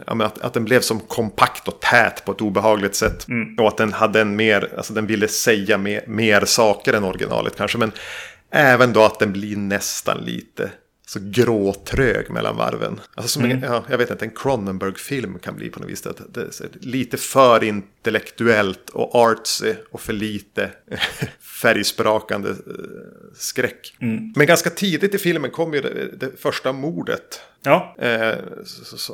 [0.07, 3.27] eh, att, att den blev som kompakt och tät på ett obehagligt sätt.
[3.59, 7.55] Och att den hade en mer, alltså den ville säga mer, mer saker än originalet
[7.57, 7.77] kanske.
[7.77, 7.91] Men
[8.51, 10.71] även då att den blir nästan lite
[11.13, 12.99] så gråtrög mellan varven.
[13.15, 16.01] Alltså som en, ja, jag vet inte, en Cronenberg-film kan bli på något vis.
[16.01, 20.71] Det, det lite för intellektuellt och artsy och för lite
[21.61, 22.55] färgsprakande eh,
[23.35, 23.95] skräck.
[24.35, 27.41] Men ganska tidigt i filmen kom ju det, det första mordet.
[27.63, 28.37] Ja, Eh,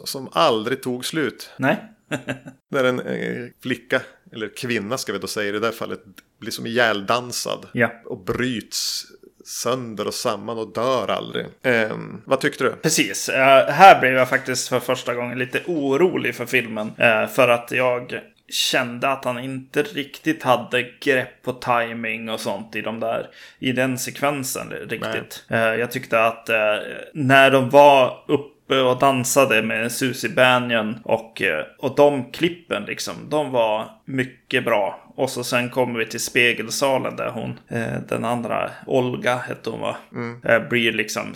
[0.06, 1.50] som aldrig tog slut.
[1.58, 1.84] nej.
[2.72, 6.04] När en eh, flicka, eller kvinna ska vi då säga i det där fallet,
[6.40, 7.68] blir som ihjäldansad.
[7.74, 7.92] Ja.
[8.06, 9.06] Och bryts
[9.50, 11.46] sönder och samman och dör aldrig.
[11.64, 12.72] Eh, vad tyckte du?
[12.72, 13.30] Precis.
[13.30, 16.92] Eh, här blev jag faktiskt för första gången lite orolig för filmen.
[16.98, 22.76] Eh, för att jag kände att han inte riktigt hade grepp på timing och sånt
[22.76, 25.46] i de där i den sekvensen riktigt.
[25.48, 26.76] Eh, jag tyckte att eh,
[27.14, 33.13] när de var uppe och dansade med Susie Banyan och, eh, och de klippen liksom,
[33.29, 34.99] de var mycket bra.
[35.15, 39.79] Och så sen kommer vi till spegelsalen där hon, eh, den andra, Olga hette hon
[39.79, 39.97] va?
[40.43, 41.36] Eh, blir liksom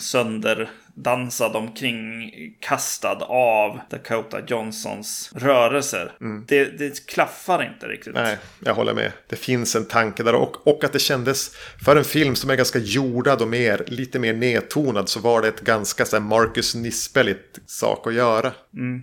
[0.94, 2.30] sönderdansad omkring,
[2.60, 6.12] kastad av Dakota Johnsons rörelser.
[6.46, 8.14] Det, det klaffar inte riktigt.
[8.14, 9.12] Nej, jag håller med.
[9.28, 11.50] Det finns en tanke där och, och att det kändes
[11.84, 15.48] för en film som är ganska jordad och mer, lite mer nedtonad så var det
[15.48, 18.52] ett ganska så här, Marcus Nispeligt sak att göra.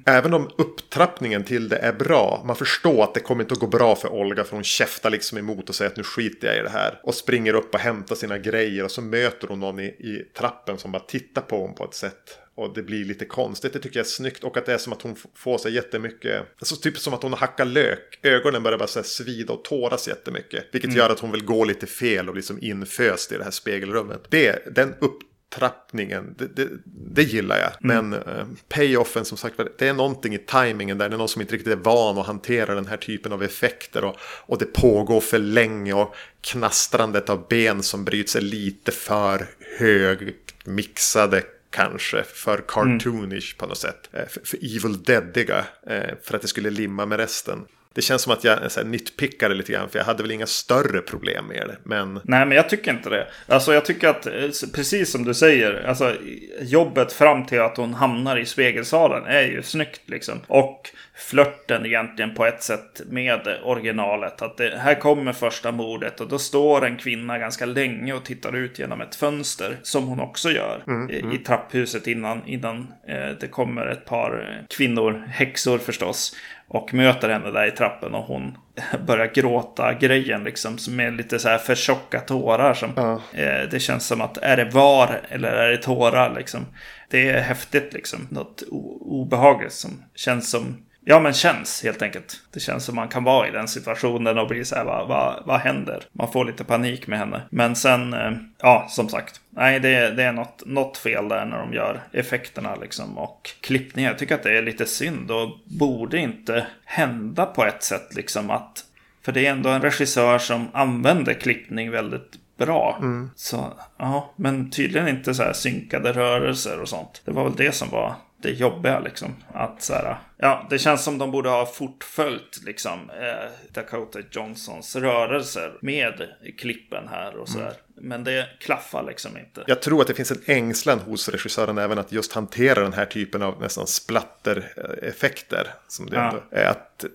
[0.05, 3.67] Även om upptrappningen till det är bra, man förstår att det kommer inte att gå
[3.67, 6.61] bra för Olga för hon käftar liksom emot och säger att nu skiter jag i
[6.61, 6.99] det här.
[7.03, 10.77] Och springer upp och hämtar sina grejer och så möter hon någon i, i trappen
[10.77, 12.37] som bara tittar på hon på ett sätt.
[12.55, 14.43] Och det blir lite konstigt, det tycker jag är snyggt.
[14.43, 17.33] Och att det är som att hon får sig jättemycket, alltså typ som att hon
[17.33, 18.19] hackar lök.
[18.21, 20.65] Ögonen börjar bara så svida och tåras jättemycket.
[20.71, 24.21] Vilket gör att hon vill gå lite fel och liksom inföst i det här spegelrummet.
[24.29, 27.71] Det, den avtrappningen, det, det, det gillar jag.
[27.79, 31.09] Men eh, payoffen som sagt, det är någonting i tajmingen där.
[31.09, 34.03] Det är någon som inte riktigt är van att hantera den här typen av effekter.
[34.03, 39.47] Och, och det pågår för länge och knastrandet av ben som bryts är lite för
[39.79, 44.09] högt mixade kanske för cartoonish på något sätt.
[44.13, 45.65] Eh, För, för evil deadiga.
[45.87, 47.59] eh, För att det skulle limma med resten.
[47.93, 49.89] Det känns som att jag är så här, nitpickade lite grann.
[49.89, 51.77] För jag hade väl inga större problem med det.
[51.83, 53.27] Men Nej, men jag tycker inte det.
[53.47, 54.33] Alltså jag tycker att, eh,
[54.73, 56.15] precis som du säger, alltså
[56.61, 60.39] jobbet fram till att hon hamnar i spegelsalen är ju snyggt liksom.
[60.47, 60.89] Och
[61.21, 64.41] flörten egentligen på ett sätt med originalet.
[64.41, 68.55] Att det, här kommer första mordet och då står en kvinna ganska länge och tittar
[68.55, 69.77] ut genom ett fönster.
[69.81, 75.23] Som hon också gör i, i trapphuset innan, innan eh, det kommer ett par kvinnor,
[75.27, 76.35] häxor förstås.
[76.67, 78.57] Och möter henne där i trappen och hon
[79.07, 80.77] börjar gråta grejen liksom.
[80.77, 82.73] Som är lite så här för tjocka tårar.
[82.73, 82.89] Som,
[83.33, 86.65] eh, det känns som att är det var eller är det tårar liksom.
[87.09, 88.27] Det är häftigt liksom.
[88.29, 88.63] Något
[89.01, 92.41] obehagligt som känns som Ja men känns helt enkelt.
[92.51, 95.43] Det känns som man kan vara i den situationen och bli så här, vad, vad,
[95.45, 96.03] vad händer?
[96.11, 97.41] Man får lite panik med henne.
[97.49, 99.41] Men sen, eh, ja som sagt.
[99.49, 104.09] Nej det, det är något, något fel där när de gör effekterna liksom och klippningen.
[104.09, 108.49] Jag tycker att det är lite synd och borde inte hända på ett sätt liksom
[108.49, 108.85] att
[109.21, 113.01] för det är ändå en regissör som använder klippning väldigt bra.
[113.35, 117.21] Så, ja, men tydligen inte så här synkade rörelser och sånt.
[117.25, 119.35] Det var väl det som var det jobbiga liksom.
[119.53, 124.95] Att så här, ja, det känns som de borde ha fortföljt liksom eh, Dakota Johnsons
[124.95, 126.27] rörelser med
[126.57, 127.73] klippen här och så där.
[127.95, 129.63] Men det klaffar liksom inte.
[129.67, 133.05] jag tror att det finns en ängslan hos regissören även att just hantera den här
[133.05, 135.67] typen av nästan splattereffekter.
[135.87, 136.41] Som det Ja.
[136.51, 137.09] är att eh,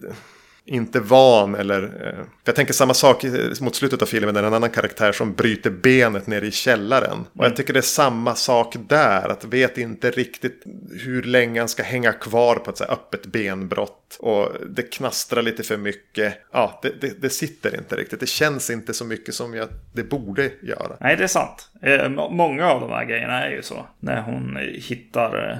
[0.68, 1.82] inte van eller...
[1.82, 4.34] eh, jag tänker samma sak i- mot slutet av filmen.
[4.34, 7.26] Där en annan karaktär som bryter benet nere i källaren.
[7.32, 9.28] Och jag tycker det är samma sak där.
[9.28, 10.62] Att vet inte riktigt
[11.04, 14.16] hur länge han ska hänga kvar på ett så öppet benbrott.
[14.20, 16.34] Och det knastrar lite för mycket.
[16.52, 18.20] Ja, det, det, det sitter inte riktigt.
[18.20, 20.96] Det känns inte så mycket som jag, det borde göra.
[21.00, 21.68] Nej, det är sant.
[21.82, 23.86] Eh, må- många av de här grejerna är ju så.
[24.00, 25.56] När hon eh, hittar eh,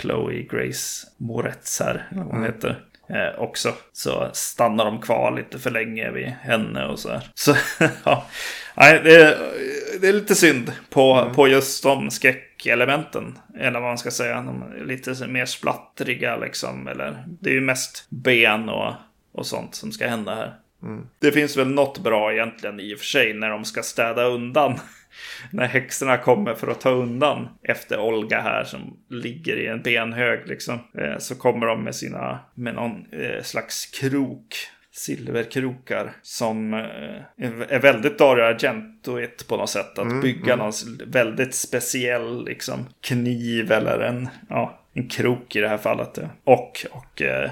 [0.00, 2.84] Chloe Grace Moretz här, eller vad hon heter.
[3.12, 3.74] Eh, också.
[3.92, 7.22] Så stannar de kvar lite för länge vid henne och så här.
[7.34, 7.56] Så
[8.04, 8.26] ja,
[8.74, 9.38] Nej, det, är,
[10.00, 13.38] det är lite synd på, på just de skräckelementen.
[13.58, 14.34] Eller vad man ska säga.
[14.34, 16.88] De lite mer splattriga liksom.
[16.88, 18.92] Eller, det är ju mest ben och,
[19.32, 20.54] och sånt som ska hända här.
[21.18, 24.78] Det finns väl något bra egentligen i och för sig när de ska städa undan.
[25.50, 30.48] när häxorna kommer för att ta undan efter Olga här som ligger i en benhög
[30.48, 30.78] liksom.
[30.98, 34.56] Eh, så kommer de med sina, med någon eh, slags krok.
[34.94, 39.98] Silverkrokar som eh, är väldigt Dario Argentoigt på något sätt.
[39.98, 40.72] Att bygga någon
[41.06, 46.18] väldigt speciell liksom, kniv eller en, ja, en krok i det här fallet.
[46.44, 47.50] Och, och eh,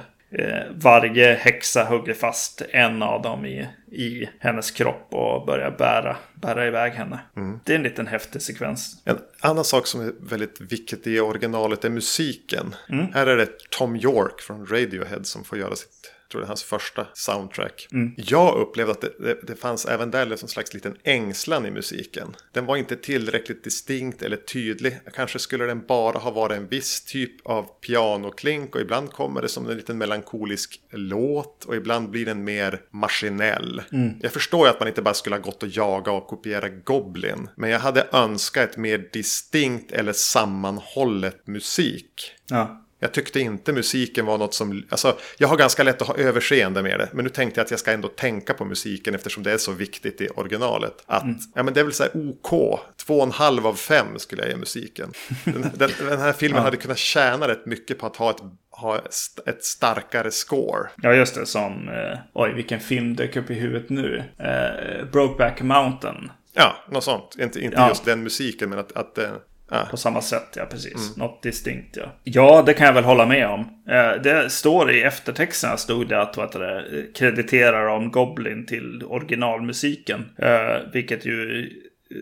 [0.71, 6.67] varje häxa hugger fast en av dem i, i hennes kropp och börjar bära, bära
[6.67, 7.19] iväg henne.
[7.65, 9.03] Det är en liten häftig sekvens.
[9.05, 12.75] En annan sak som är väldigt viktigt i originalet är musiken.
[13.15, 16.63] Här är det Tom York från Radiohead som får göra sitt, tror det är hans
[16.63, 17.89] första soundtrack.
[18.17, 22.37] Jag upplevde att det, det, det fanns även där en slags liten ängslan i musiken.
[22.53, 24.99] Den var inte tillräckligt distinkt eller tydlig.
[25.15, 29.49] Kanske skulle den bara ha varit en viss typ av pianoklink och ibland kommer det
[29.49, 33.83] som en liten melankolisk låt och ibland blir den mer maskinell.
[34.21, 37.49] Jag förstår ju att man inte bara skulle ha gått och jaga och kopiera Goblin.
[37.57, 42.33] Men jag hade önskat ett mer distinkt eller sammanhållet musik.
[42.49, 42.87] Ja.
[43.01, 44.85] Jag tyckte inte musiken var något som...
[44.91, 47.09] Alltså, jag har ganska lätt att ha överseende med det.
[47.13, 49.73] Men nu tänkte jag att jag ska ändå tänka på musiken eftersom det är så
[49.73, 50.95] viktigt i originalet.
[51.07, 52.81] Att, ja men det är väl så här OK.
[53.07, 55.13] Två och en halv av fem skulle jag ge musiken.
[55.45, 58.97] Den, den, den här filmen hade kunnat tjäna rätt mycket på att ha ett, ha
[58.99, 59.15] ett,
[59.47, 60.89] ett starkare score.
[61.03, 61.47] Ja, just det.
[61.47, 64.23] Som, eh, oj, vilken film dök upp i huvudet nu.
[64.39, 66.31] Eh, Brokeback Mountain.
[66.53, 67.37] Ja, något sånt.
[67.41, 67.89] Inte, inte Ja.
[67.89, 68.93] just den musiken men att...
[68.93, 69.31] att eh,
[69.71, 69.87] ja.
[69.91, 71.17] På samma sätt, ja precis.
[71.17, 72.05] Något distinkt, ja.
[72.25, 73.61] Ja, det kan jag väl hålla med om.
[73.89, 80.25] Eh, det står i eftertexterna, stod det att vad det, krediterar om Goblin till originalmusiken.
[80.39, 81.71] Eh, vilket ju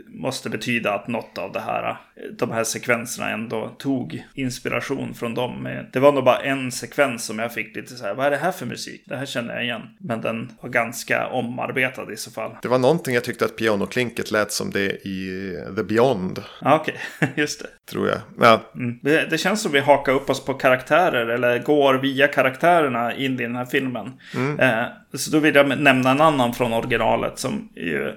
[0.06, 1.96] måste betyda att något av det här,
[2.38, 5.68] de här sekvenserna ändå tog inspiration från dem.
[5.92, 8.36] Det var nog bara en sekvens som jag fick lite så här, vad är det
[8.36, 9.02] här för musik?
[9.06, 9.82] Det här känner jag igen.
[9.98, 12.56] Men den var ganska omarbetad i så fall.
[12.62, 16.94] Det var någonting jag tyckte att pianoklinket lät som det i The Beyond, Ja, okej,
[17.36, 17.68] just det.
[17.90, 18.18] tror jag.
[18.40, 18.98] Ja, Mm.
[19.02, 23.32] Det, det känns som vi hakar upp oss på karaktärer eller går via karaktärerna in
[23.40, 24.12] i den här filmen.
[24.58, 24.82] Eh,
[25.14, 28.14] så då vill jag nämna en annan från originalet som ju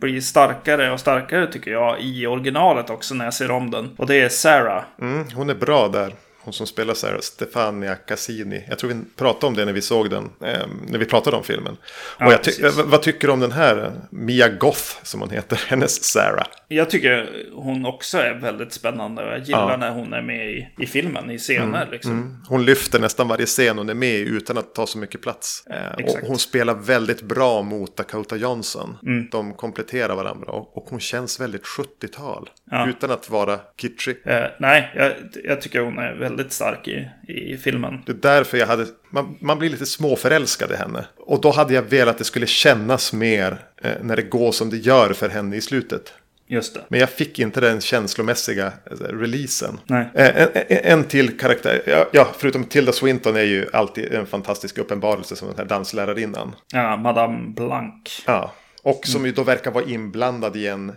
[0.00, 3.90] blir starkare och starkare tycker jag i originalet också när jag ser om den.
[3.96, 4.82] Och det är Sarah.
[5.00, 8.64] Mm, hon är bra där hon som spelar så här, Stefania Cassini.
[8.68, 11.44] Jag tror vi pratade om det när vi såg den, eh, när vi pratade om
[11.44, 11.76] filmen.
[12.18, 12.52] Ja, och ty
[12.84, 16.46] vad tycker du om den här, Mia Goth som hon heter, hennes Sarah?
[16.68, 19.22] Jag tycker hon också är väldigt spännande.
[19.22, 19.76] Jag gillar ja.
[19.76, 21.82] när hon är med i, i filmen, i scener.
[21.82, 22.12] Mm, liksom.
[22.12, 22.36] mm.
[22.48, 25.66] Hon lyfter nästan varje scen hon är med i utan att ta så mycket plats.
[25.66, 28.96] Eh, och hon spelar väldigt bra mot Dakota Johnson.
[29.02, 29.28] Mm.
[29.30, 32.50] De kompletterar varandra och, och hon känns väldigt 70-tal.
[32.70, 32.88] Ja.
[32.88, 34.16] Utan att vara kitschig.
[34.24, 35.12] Eh, nej, jag,
[35.44, 38.02] jag tycker hon är väldigt stark i, i filmen.
[38.06, 41.04] Det är därför jag hade, man, man blir lite småförälskad i henne.
[41.18, 44.70] Och då hade jag velat att det skulle kännas mer eh, när det går som
[44.70, 46.12] det gör för henne i slutet.
[46.46, 46.80] Just det.
[46.88, 49.78] Men jag fick inte den känslomässiga alltså, releasen.
[49.90, 55.36] Eh, en, en, till karaktär, ja, förutom Tilda Swinton är ju alltid en fantastisk uppenbarelse
[55.36, 56.54] som den här danslärarinnan.
[56.72, 58.22] Ja, Madame Blanc.
[58.26, 59.26] Ja, och som mm.
[59.26, 60.92] ju då verkar vara inblandad i en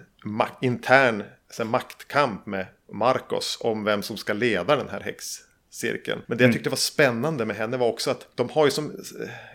[0.61, 6.21] intern så maktkamp med Marcos om vem som ska leda den här häxcirkeln.
[6.27, 6.53] Men det jag mm.
[6.53, 8.91] tyckte var spännande med henne var också att de har ju som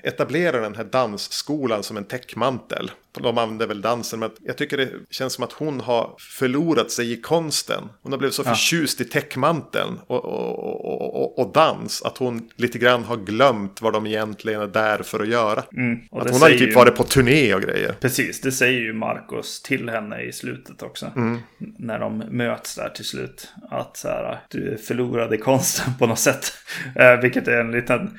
[0.02, 2.90] etablerar den här dansskolan som en täckmantel
[3.22, 4.20] de använder väl dansen.
[4.20, 7.88] Men jag tycker det känns som att hon har förlorat sig i konsten.
[8.02, 8.54] Hon har blivit så ja.
[8.54, 12.02] förtjust i täckmanteln och, och, och, och, dans.
[12.02, 15.62] Att hon lite grann har glömt vad de egentligen är där för att göra.
[15.76, 15.98] Mm.
[16.12, 17.94] Att hon har ju typ varit på turné och grejer.
[18.00, 21.12] Precis, det säger ju Marcos till henne i slutet också.
[21.16, 21.38] Mm.
[21.78, 23.52] När de möts där till slut.
[23.70, 26.52] Att så här, du förlorade konsten på något sätt.
[26.94, 28.18] Eh, vilket är en liten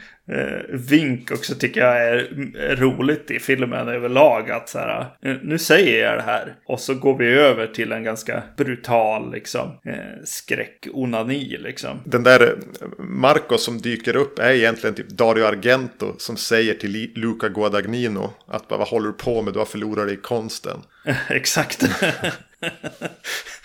[0.69, 4.51] vink också tycker jag är roligt i filmen överlag.
[4.51, 6.55] Att så här, eh, nu säger jag det här.
[6.65, 11.99] Och så går vi över till en ganska brutal liksom, eh, skräck-onani liksom.
[12.05, 17.11] Den där eh, Marco som dyker upp är egentligen typ Dario Argento som säger till
[17.15, 19.53] Luca Guadagnino att vad håller du på med?
[19.53, 20.79] Du har förlorat dig i konsten.
[21.29, 21.83] Exakt.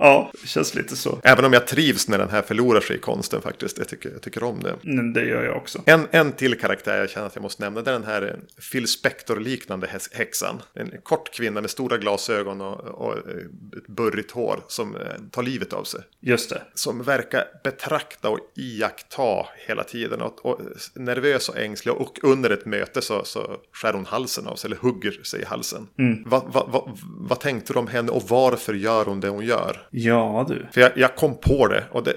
[0.00, 1.20] Ja, det känns lite så.
[1.22, 3.78] Även om jag trivs när den här förlorar sig i konsten faktiskt.
[3.78, 4.74] Jag tycker, jag tycker om det.
[4.84, 5.82] Mm, det gör jag också.
[5.84, 7.82] En, en till karaktär jag känner att jag måste nämna.
[7.82, 10.62] Det är den här eh, Phil Spector-liknande häxan.
[10.74, 15.72] En kort kvinna med stora glasögon och, och ett burrigt hår som eh, tar livet
[15.72, 16.00] av sig.
[16.20, 16.62] Just det.
[16.74, 20.20] Som verkar betrakta och iaktta hela tiden.
[20.20, 20.60] Och, och
[20.94, 21.94] nervös och ängslig.
[21.94, 24.68] Och under ett möte så, så skär hon halsen av sig.
[24.68, 25.86] Eller hugger sig i halsen.
[25.98, 26.22] Mm.
[26.26, 26.96] Vad va, va,
[27.28, 29.86] va tänkte du om henne och varför gör hon det hon gör?
[29.90, 30.66] Ja, du.
[30.72, 32.16] För jag, jag kom på det och, det.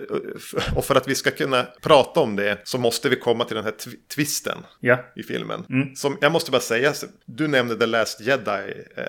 [0.75, 3.65] och, för att vi ska kunna prata om det så måste vi komma till den
[3.65, 4.97] här tw twisten ja.
[5.15, 5.65] i filmen.
[5.69, 5.95] Mm.
[5.95, 6.93] Som, jag måste bara säga,
[7.25, 9.03] du nämnde The Last Jedi, eh,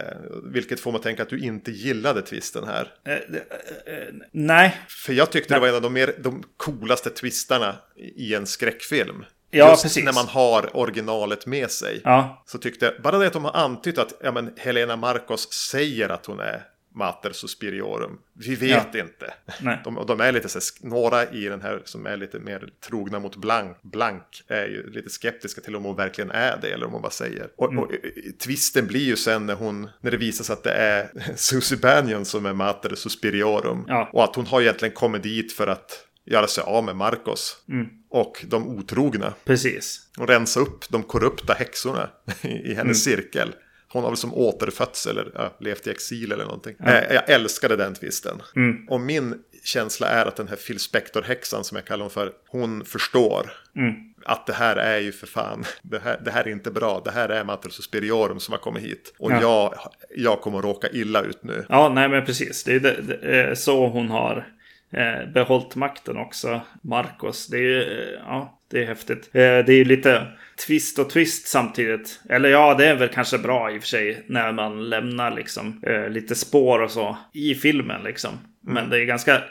[0.44, 2.92] vilket får mig att tänka att du inte gillade twisten här.
[3.06, 3.18] Eh, eh,
[3.96, 4.76] eh nej.
[4.88, 5.60] För jag tyckte nej.
[5.60, 7.76] det var en av de, mer, de coolaste twistarna
[8.16, 9.24] i en skräckfilm.
[9.50, 10.04] Ja, Just precis.
[10.04, 12.00] när man har originalet med sig.
[12.04, 12.42] Ja.
[12.46, 16.08] Så tyckte jag, bara det att de har antytt att ja, men Helena Marcos säger
[16.08, 16.62] att hon är
[16.94, 18.18] Mater Suspiriorum.
[18.32, 19.00] Vi vet ja.
[19.00, 19.34] inte.
[19.84, 23.18] De, de, är lite så här, några i den här som är lite mer trogna
[23.20, 26.92] mot Blank, Blank är ju lite skeptiska till om hon verkligen är det eller om
[26.92, 27.48] hon bara säger.
[27.56, 27.84] Och, mm.
[27.84, 27.90] och
[28.38, 32.24] twisten blir ju sen när hon, när det visar sig att det är Susie Bannion
[32.24, 33.84] som är Mater Suspiriorum.
[33.88, 34.10] Ja.
[34.12, 37.56] Och att hon har egentligen kommit dit för att göra sig av med Marcos.
[37.68, 37.86] Mm.
[38.10, 39.34] Och de otrogna.
[39.44, 40.00] Precis.
[40.18, 42.10] Och rensa upp de korrupta häxorna
[42.42, 43.18] i hennes mm.
[43.18, 43.54] cirkel.
[43.94, 46.76] Hon har väl som återfötts eller ja, levt i exil eller någonting.
[46.78, 46.94] Ja.
[46.94, 48.42] Jag, jag älskade den twisten.
[48.56, 48.88] Mm.
[48.88, 52.84] Och min känsla är att den här Phil Spector-häxan som jag kallar hon för, hon
[52.84, 53.52] förstår.
[53.76, 53.94] Mm.
[54.24, 57.02] Att det här är ju för fan, det här, det här är inte bra.
[57.04, 59.14] Det här är Matter Suspiriorum som har kommit hit.
[59.18, 59.40] Och ja.
[59.40, 59.74] jag,
[60.16, 61.66] jag kommer att råka illa ut nu.
[61.68, 62.64] Ja, nej men precis.
[62.64, 64.48] Det är, det, det är så hon har
[64.92, 66.60] eh, behållit makten också.
[66.82, 67.46] Marcos.
[67.46, 69.30] Det är, eh, ja, det är häftigt.
[69.32, 70.26] Eh, det är ju lite
[70.66, 72.20] twist och twist samtidigt.
[72.28, 75.80] Eller ja, det är väl kanske bra i och för sig när man lämnar liksom
[75.82, 78.30] eh, lite spår och så i filmen liksom.
[78.60, 79.42] Men det är ganska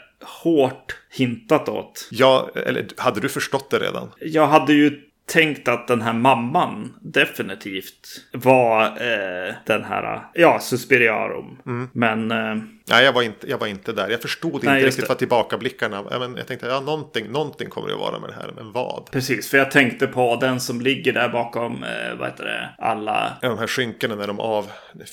[0.42, 2.08] hårt hintat åt.
[2.10, 4.08] Ja, eller hade du förstått det redan?
[4.20, 11.58] Jag hade ju tänkt att den här mamman definitivt var eh, den här, ja, Suspiriarum.
[11.66, 11.88] Mm.
[11.92, 12.56] Men eh,
[12.88, 14.08] Nej, jag var inte, jag var inte där.
[14.08, 16.04] Jag förstod inte Nej, riktigt vad tillbakablickarna.
[16.18, 19.10] Men, jag tänkte, ja, någonting, någonting kommer det att vara med det här, men vad?
[19.10, 23.38] Precis, för jag tänkte på den som ligger där bakom, eh, vad heter det, alla...
[23.42, 24.70] Ja, de här skynkena när de av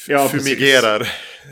[0.08, 1.08] ja, fumigerar.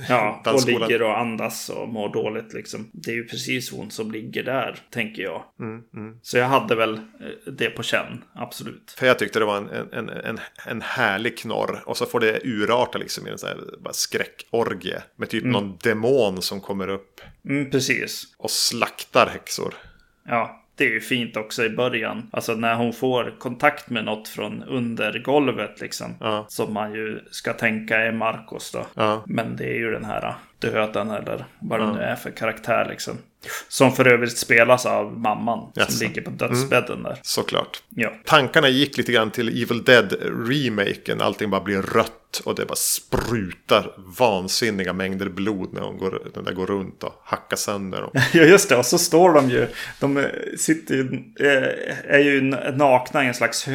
[0.10, 2.89] Ja, och ligger och andas och mår dåligt liksom.
[2.93, 5.43] Det är ju precis hon som ligger där, tänker jag.
[5.60, 6.17] Mm, mm.
[6.21, 8.95] Så jag hade väl eh, det på känn, absolut.
[8.97, 11.82] För jag tyckte det var en, en, en, en härlig knorr.
[11.86, 13.57] Och så får det urarta liksom i en sån här
[13.91, 15.01] skräckorgie.
[15.15, 15.51] Med typ mm.
[15.51, 17.22] någon demon demon som kommer upp.
[17.45, 18.24] Mm, precis.
[18.38, 19.74] Och slaktar häxor.
[20.28, 22.30] Ja, det är ju fint också i början.
[22.32, 26.16] Alltså när hon får kontakt med något från under golvet liksom.
[26.20, 26.45] Ja.
[26.49, 28.86] Som man ju ska tänka är Marcos då.
[28.93, 29.24] Ja.
[29.26, 33.18] Men det är ju den här döden eller vad det nu är för karaktär liksom.
[33.68, 35.91] Som för övrigt spelas av mamman Jaså.
[35.91, 37.18] som ligger på dödsbädden där.
[37.22, 37.84] Såklart.
[37.89, 38.14] Ja.
[38.26, 41.22] Tankarna gick lite grann till Evil Dead-remaken.
[41.22, 46.43] Allting bara blir rött och det bara sprutar vansinniga mängder blod när hon går, den
[46.43, 48.01] där går runt och hackar sönder.
[48.03, 48.11] Och...
[48.34, 49.67] Ja just det, och så står de ju.
[49.99, 50.23] De eh,
[50.57, 52.41] sitter ju, eh, är ju
[52.75, 53.67] nakna i en slags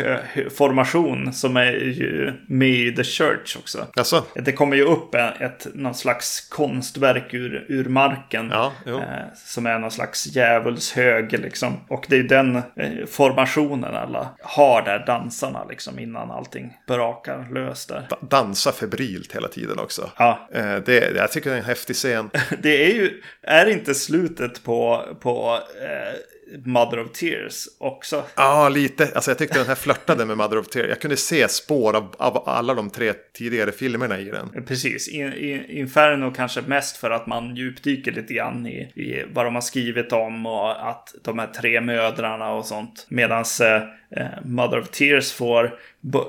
[0.56, 3.86] formation som är ju med i The Church också.
[3.96, 8.48] Alltså, Det kommer ju upp ett, någon slags konstverk ur, ur marken.
[8.52, 9.02] Ja, eh,
[9.34, 11.76] som är någon slags djävulshög liksom.
[11.88, 17.86] Och det är den eh, formationen alla har där, dansarna liksom, innan allting brakar lös
[17.86, 18.06] där.
[18.10, 20.10] da- dansa febrilt hela tiden också.
[20.18, 22.30] Ja, Eh, det, jag tycker det är en häftig scen.
[22.62, 26.18] det är ju, är inte slutet på, på eh,
[26.64, 28.22] Mother of Tears också?
[28.36, 29.10] Ja, lite.
[29.14, 30.88] Alltså jag tyckte den här flörtade med Mother of Tears.
[30.88, 34.64] Jag kunde se spår av, av alla de tre tidigare filmerna i den.
[34.66, 39.44] Precis, In, In, Inferno kanske mest för att man djupdyker lite grann i, i vad
[39.44, 43.06] de har skrivit om och att de här tre mödrarna och sånt.
[43.08, 45.78] Medan eh, Mother of Tears får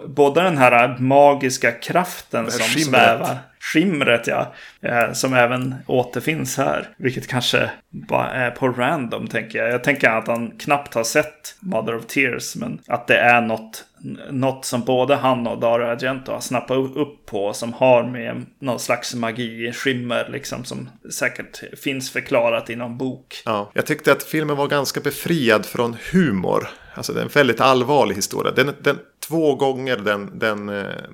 [0.08, 2.86] både den här magiska kraften som skimret.
[2.86, 3.38] svävar.
[3.60, 6.90] Skimret ja, eh, som även återfinns här.
[6.98, 9.72] Vilket kanske bara är på random tänker jag.
[9.72, 12.56] Jag tänker att han knappt har sett Mother of Tears.
[12.56, 13.86] Men att det är något,
[14.32, 17.54] något som både han och Dario Argento har snappat upp på.
[17.54, 20.64] Som har med någon slags magi, skimmer liksom.
[20.64, 23.42] Som säkert finns förklarat i någon bok.
[23.46, 26.68] Ja, jag tyckte att filmen var ganska befriad från humor.
[26.94, 28.52] Alltså det är en väldigt allvarlig historia.
[28.52, 31.10] Den, den, två gånger den, den eh,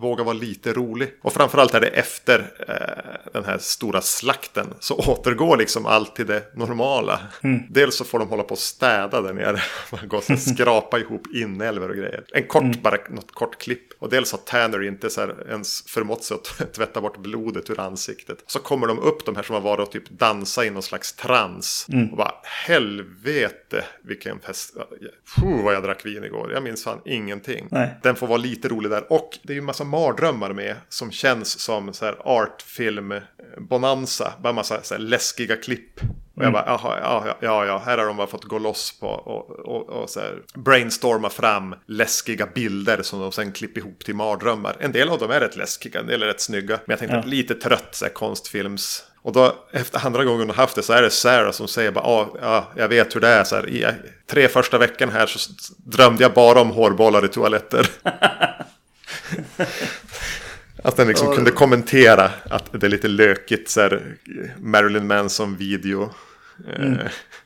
[0.00, 1.14] vågar vara lite rolig.
[1.22, 2.38] Och framförallt är det efter
[2.68, 4.74] eh, den här stora slakten.
[4.80, 7.20] Så återgår liksom allt till det normala.
[7.70, 9.62] Dels så får de hålla på och städa där nere.
[9.92, 12.24] Man går och skrapa ihop inälvor och grejer.
[12.32, 13.92] En kort, bara något kort klipp.
[13.98, 17.80] Och dels har Tanner inte så här ens förmått sig att tvätta bort blodet ur
[17.80, 18.38] ansiktet.
[18.46, 21.12] Så kommer de upp, de här som har varit och typ dansa i någon slags
[21.12, 21.86] trans.
[22.10, 24.76] Och bara helvete vilken fest.
[25.36, 26.52] Puh, vad jag drack vin igår.
[26.52, 27.68] Jag minns fan ingenting.
[27.70, 27.94] Nej.
[28.02, 29.12] Den får vara lite rolig där.
[29.12, 30.76] Och det är ju massa mardrömmar med.
[30.88, 33.20] Som känns som så här artfilm eh.
[33.60, 36.00] Bara massa så här läskiga klipp.
[36.36, 39.06] Och jag bara, jaha, ja, ja, ja, här har de bara fått gå loss på
[39.06, 44.14] och, och, och så här brainstorma fram läskiga bilder som de sen klipper ihop till
[44.14, 44.76] mardrömmar.
[44.80, 46.74] En del av dem är rätt läskiga, en del är rätt snygga.
[46.86, 47.22] Men jag tänkte Ja.
[47.26, 49.04] lite trött så här, konstfilms.
[49.22, 51.90] Och då efter andra gången hon har haft det så är det Sarah som säger
[51.90, 53.44] bara, ja, ja jag vet hur det är.
[53.44, 53.86] Så här, i
[54.30, 57.90] tre första veckan här så drömde jag bara om hårbollar i toaletter.
[60.82, 61.34] Att den liksom Ja.
[61.34, 64.02] kunde kommentera att det är lite lökigt så här
[64.58, 66.10] Marilyn Manson-video.
[66.68, 66.98] Eh, mm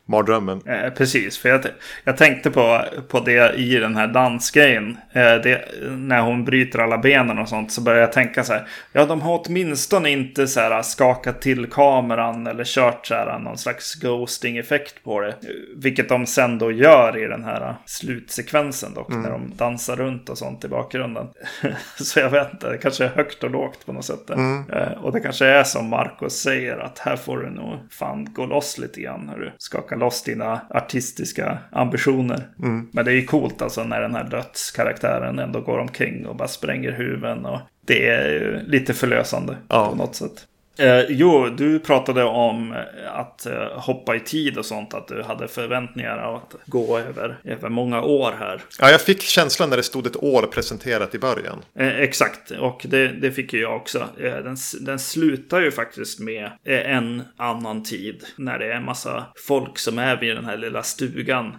[0.05, 0.61] mardrömmen.
[0.65, 1.61] Eh, precis, för jag,
[2.03, 4.97] jag tänkte på, på det i den här dansgrejen.
[5.11, 8.67] Eh, det, när hon bryter alla benen och sånt så började jag tänka så här.
[8.91, 13.57] Ja, de har åtminstone inte så här skakat till kameran eller kört så här någon
[13.57, 15.35] slags ghosting-effekt på det.
[15.75, 19.09] Vilket de sen då gör i den här slutsekvensen dock.
[19.09, 21.27] När de dansar runt och sånt i bakgrunden.
[21.95, 24.29] så jag vet inte, det kanske är högt och lågt på något sätt.
[24.29, 28.45] Eh, och det kanske är som Marcos säger att här får du nog fan gå
[28.45, 29.25] loss lite grann.
[29.25, 29.51] När du
[29.93, 32.47] skakar loss dina artistiska ambitioner.
[32.91, 36.47] Men det är ju coolt alltså när den här dödskaraktären ändå går omkring och bara
[36.47, 37.45] spränger huvuden.
[37.45, 39.89] Och det är ju lite förlösande Ja.
[39.89, 40.47] på något sätt.
[40.77, 44.93] Eh, jo, du pratade om eh, att eh, hoppa i tid och sånt.
[44.93, 48.61] Att du hade förväntningar av att gå över, över många år här.
[48.79, 51.61] Ja, jag fick känslan när det stod ett år presenterat i början.
[51.79, 53.99] Eh, exakt, och det, det fick ju jag också.
[53.99, 58.23] Eh, den, den slutar ju faktiskt med eh, en annan tid.
[58.35, 61.53] När det är en massa folk som är vid den här lilla stugan.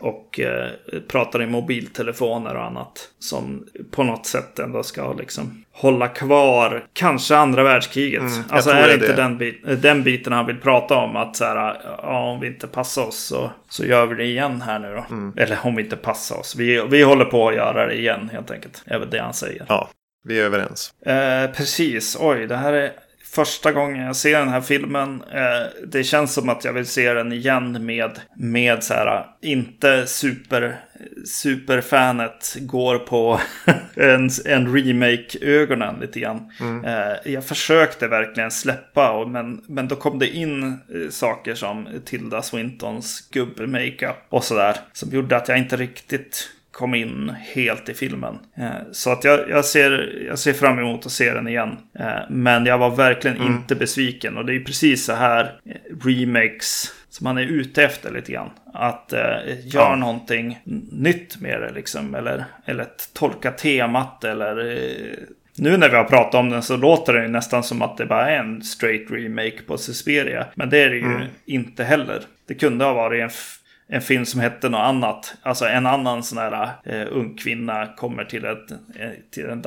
[0.00, 0.70] Och eh,
[1.08, 3.08] pratar i mobiltelefoner och annat.
[3.18, 8.22] Som på något sätt ändå ska liksom hålla kvar kanske andra världskriget.
[8.28, 11.16] Jag alltså är det inte den, bit, den biten han vill prata om.
[11.16, 14.60] Att så här, ja, om vi inte passar oss så, så gör vi det igen
[14.60, 15.04] här nu då.
[15.10, 15.32] Mm.
[15.36, 16.56] Eller om vi inte passar oss.
[16.56, 18.82] Vi, vi håller på att göra det igen helt enkelt.
[18.86, 19.66] väl det han säger.
[19.68, 19.88] Ja,
[20.24, 20.94] vi är överens.
[21.06, 22.92] Eh, precis, oj, det här är
[23.36, 25.22] första gången jag ser den här filmen.
[25.32, 30.06] Eh, det känns som att jag vill se den igen med, med så här, inte
[30.06, 30.80] super,
[31.24, 33.40] superfanet går på
[33.94, 36.50] en, en remake-ögonen lite grann.
[36.84, 41.88] Eh, jag försökte verkligen släppa, och, men, men då kom det in eh, saker som
[42.04, 44.76] Tilda Swintons gubbe-makeup och sådär.
[44.92, 48.38] Som gjorde att jag inte riktigt kom in helt i filmen.
[48.56, 51.76] Eh, Så att jag, jag, ser, jag ser fram emot att se den igen.
[51.98, 54.36] Eh, Men jag var verkligen inte besviken.
[54.36, 55.74] Och det är precis så här eh,
[56.06, 58.50] remakes som han är ute efter lite grann.
[58.74, 59.58] Att eh, göra
[59.90, 59.96] Ja.
[59.96, 60.58] någonting
[60.92, 62.14] nytt med det liksom.
[62.14, 64.72] Eller, eller tolka temat eller...
[64.76, 65.12] Eh,
[65.58, 68.06] nu när vi har pratat om den så låter det ju nästan som att det
[68.06, 70.46] bara är en straight remake på Suspiria.
[70.54, 72.20] Men det är det ju inte heller.
[72.48, 73.30] Det kunde ha varit en,
[73.88, 75.34] en film som hette något annat.
[75.42, 79.62] Alltså en annan sån här eh, ung kvinna kommer till, ett, eh, till en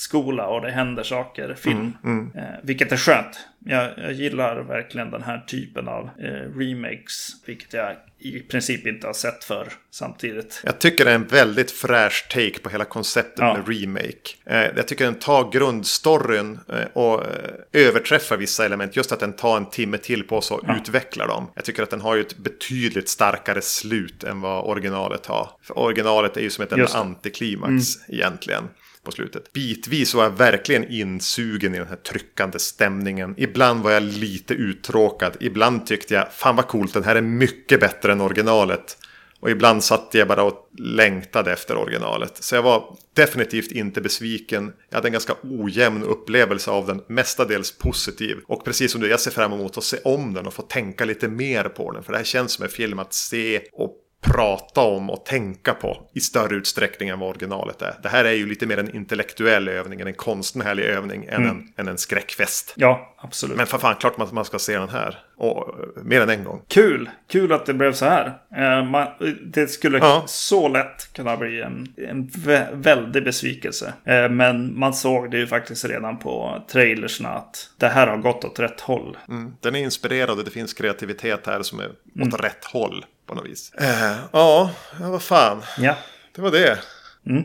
[0.00, 1.54] dansskola och det händer saker.
[1.54, 1.92] Film.
[2.34, 3.46] Eh, vilket är skönt.
[3.64, 7.28] Jag, jag gillar verkligen den här typen av eh, remakes.
[7.46, 10.62] Vilket jag i princip inte har sett för samtidigt.
[10.64, 13.56] Jag tycker det är en väldigt fräsch take på hela konceptet Ja.
[13.56, 14.36] med remake.
[14.44, 18.96] Eh, jag tycker den tar grundstoryn eh, och eh, överträffar vissa element.
[18.96, 21.50] Just att den tar en timme till på sig och utvecklar dem.
[21.54, 25.50] Jag tycker att den har ju ett betydligt starkare slut än vad originalet har.
[25.62, 28.68] För originalet är ju som ett antiklimax egentligen.
[29.04, 29.52] På slutet.
[29.52, 33.34] Bitvis var jag verkligen insugen i den här tryckande stämningen.
[33.36, 35.36] Ibland var jag lite uttråkad.
[35.40, 38.96] Ibland tyckte jag, fan vad coolt, den här är mycket bättre än originalet.
[39.40, 42.44] Och ibland satt jag bara och längtade efter originalet.
[42.44, 44.72] Så jag var definitivt inte besviken.
[44.88, 48.38] Jag hade en ganska ojämn upplevelse av den, mestadels positiv.
[48.46, 51.04] Och precis som du, jag ser fram emot att se om den och få tänka
[51.04, 52.02] lite mer på den.
[52.02, 56.08] För det här känns som en film att se och prata om och tänka på
[56.14, 57.94] i större utsträckning än vad originalet är.
[58.02, 61.88] Det här är ju lite mer en intellektuell övning, en konstnärlig övning än, en, än
[61.88, 62.74] en skräckfest.
[62.76, 63.56] Ja, absolut.
[63.56, 65.18] Men för fan, klart man, man ska se den här.
[65.36, 66.62] Och eh, mer än en gång.
[66.68, 67.10] Kul!
[67.28, 68.38] Kul att det blev så här.
[68.56, 69.06] Eh, man,
[69.44, 70.22] det skulle Ja.
[70.26, 73.92] så lätt kunna bli en, en vä- väldig besvikelse.
[74.04, 78.44] Eh, men man såg det ju faktiskt redan på trailersna att det här har gått
[78.44, 79.18] åt rätt håll.
[79.28, 79.52] Mm.
[79.60, 81.90] Den är inspirerad och det finns kreativitet här som är
[82.26, 83.72] åt rätt håll på något vis.
[83.74, 85.62] Eh, ja, vad fan.
[85.78, 85.94] Ja,
[86.36, 86.78] Det var det.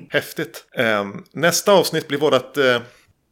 [0.10, 0.66] Häftigt.
[0.78, 2.58] Eh, nästa avsnitt blir vårat...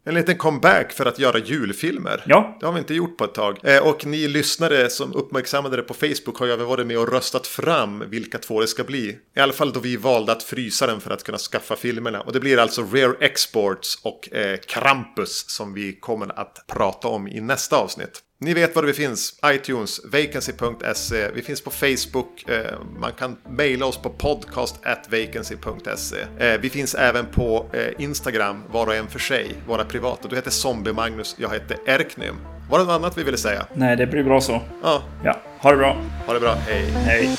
[0.05, 2.23] En liten comeback för att göra julfilmer.
[2.25, 2.57] Ja.
[2.59, 3.59] Det har vi inte gjort på ett tag.
[3.63, 7.11] Eh, och ni lyssnare som uppmärksammade det på Facebook har ju även varit med och
[7.11, 9.17] röstat fram vilka två det ska bli.
[9.35, 12.21] I alla fall då vi valde att frysa den för att kunna skaffa filmerna.
[12.21, 17.27] Och det blir alltså Rare Exports och eh, Krampus som vi kommer att prata om
[17.27, 18.21] i nästa avsnitt.
[18.43, 19.33] Ni vet var vi finns.
[19.45, 21.29] iTunes, vacancy.se.
[21.35, 22.49] Vi finns på Facebook.
[22.49, 26.45] Eh, man kan mejla oss på podcast.vacancy.se.
[26.47, 29.55] Eh, vi finns även på eh, Instagram, var och en för sig.
[29.67, 30.27] Våra privata.
[30.27, 32.35] Du heter Zombie-Magnus, jag heter Erknym.
[32.69, 33.65] Var det något annat vi ville säga?
[33.73, 34.61] nej det blir bra så.
[34.83, 35.97] Ja, Ja, ha det bra.
[36.25, 36.53] ha det bra.
[36.53, 36.85] Hej.
[37.05, 37.29] Hej.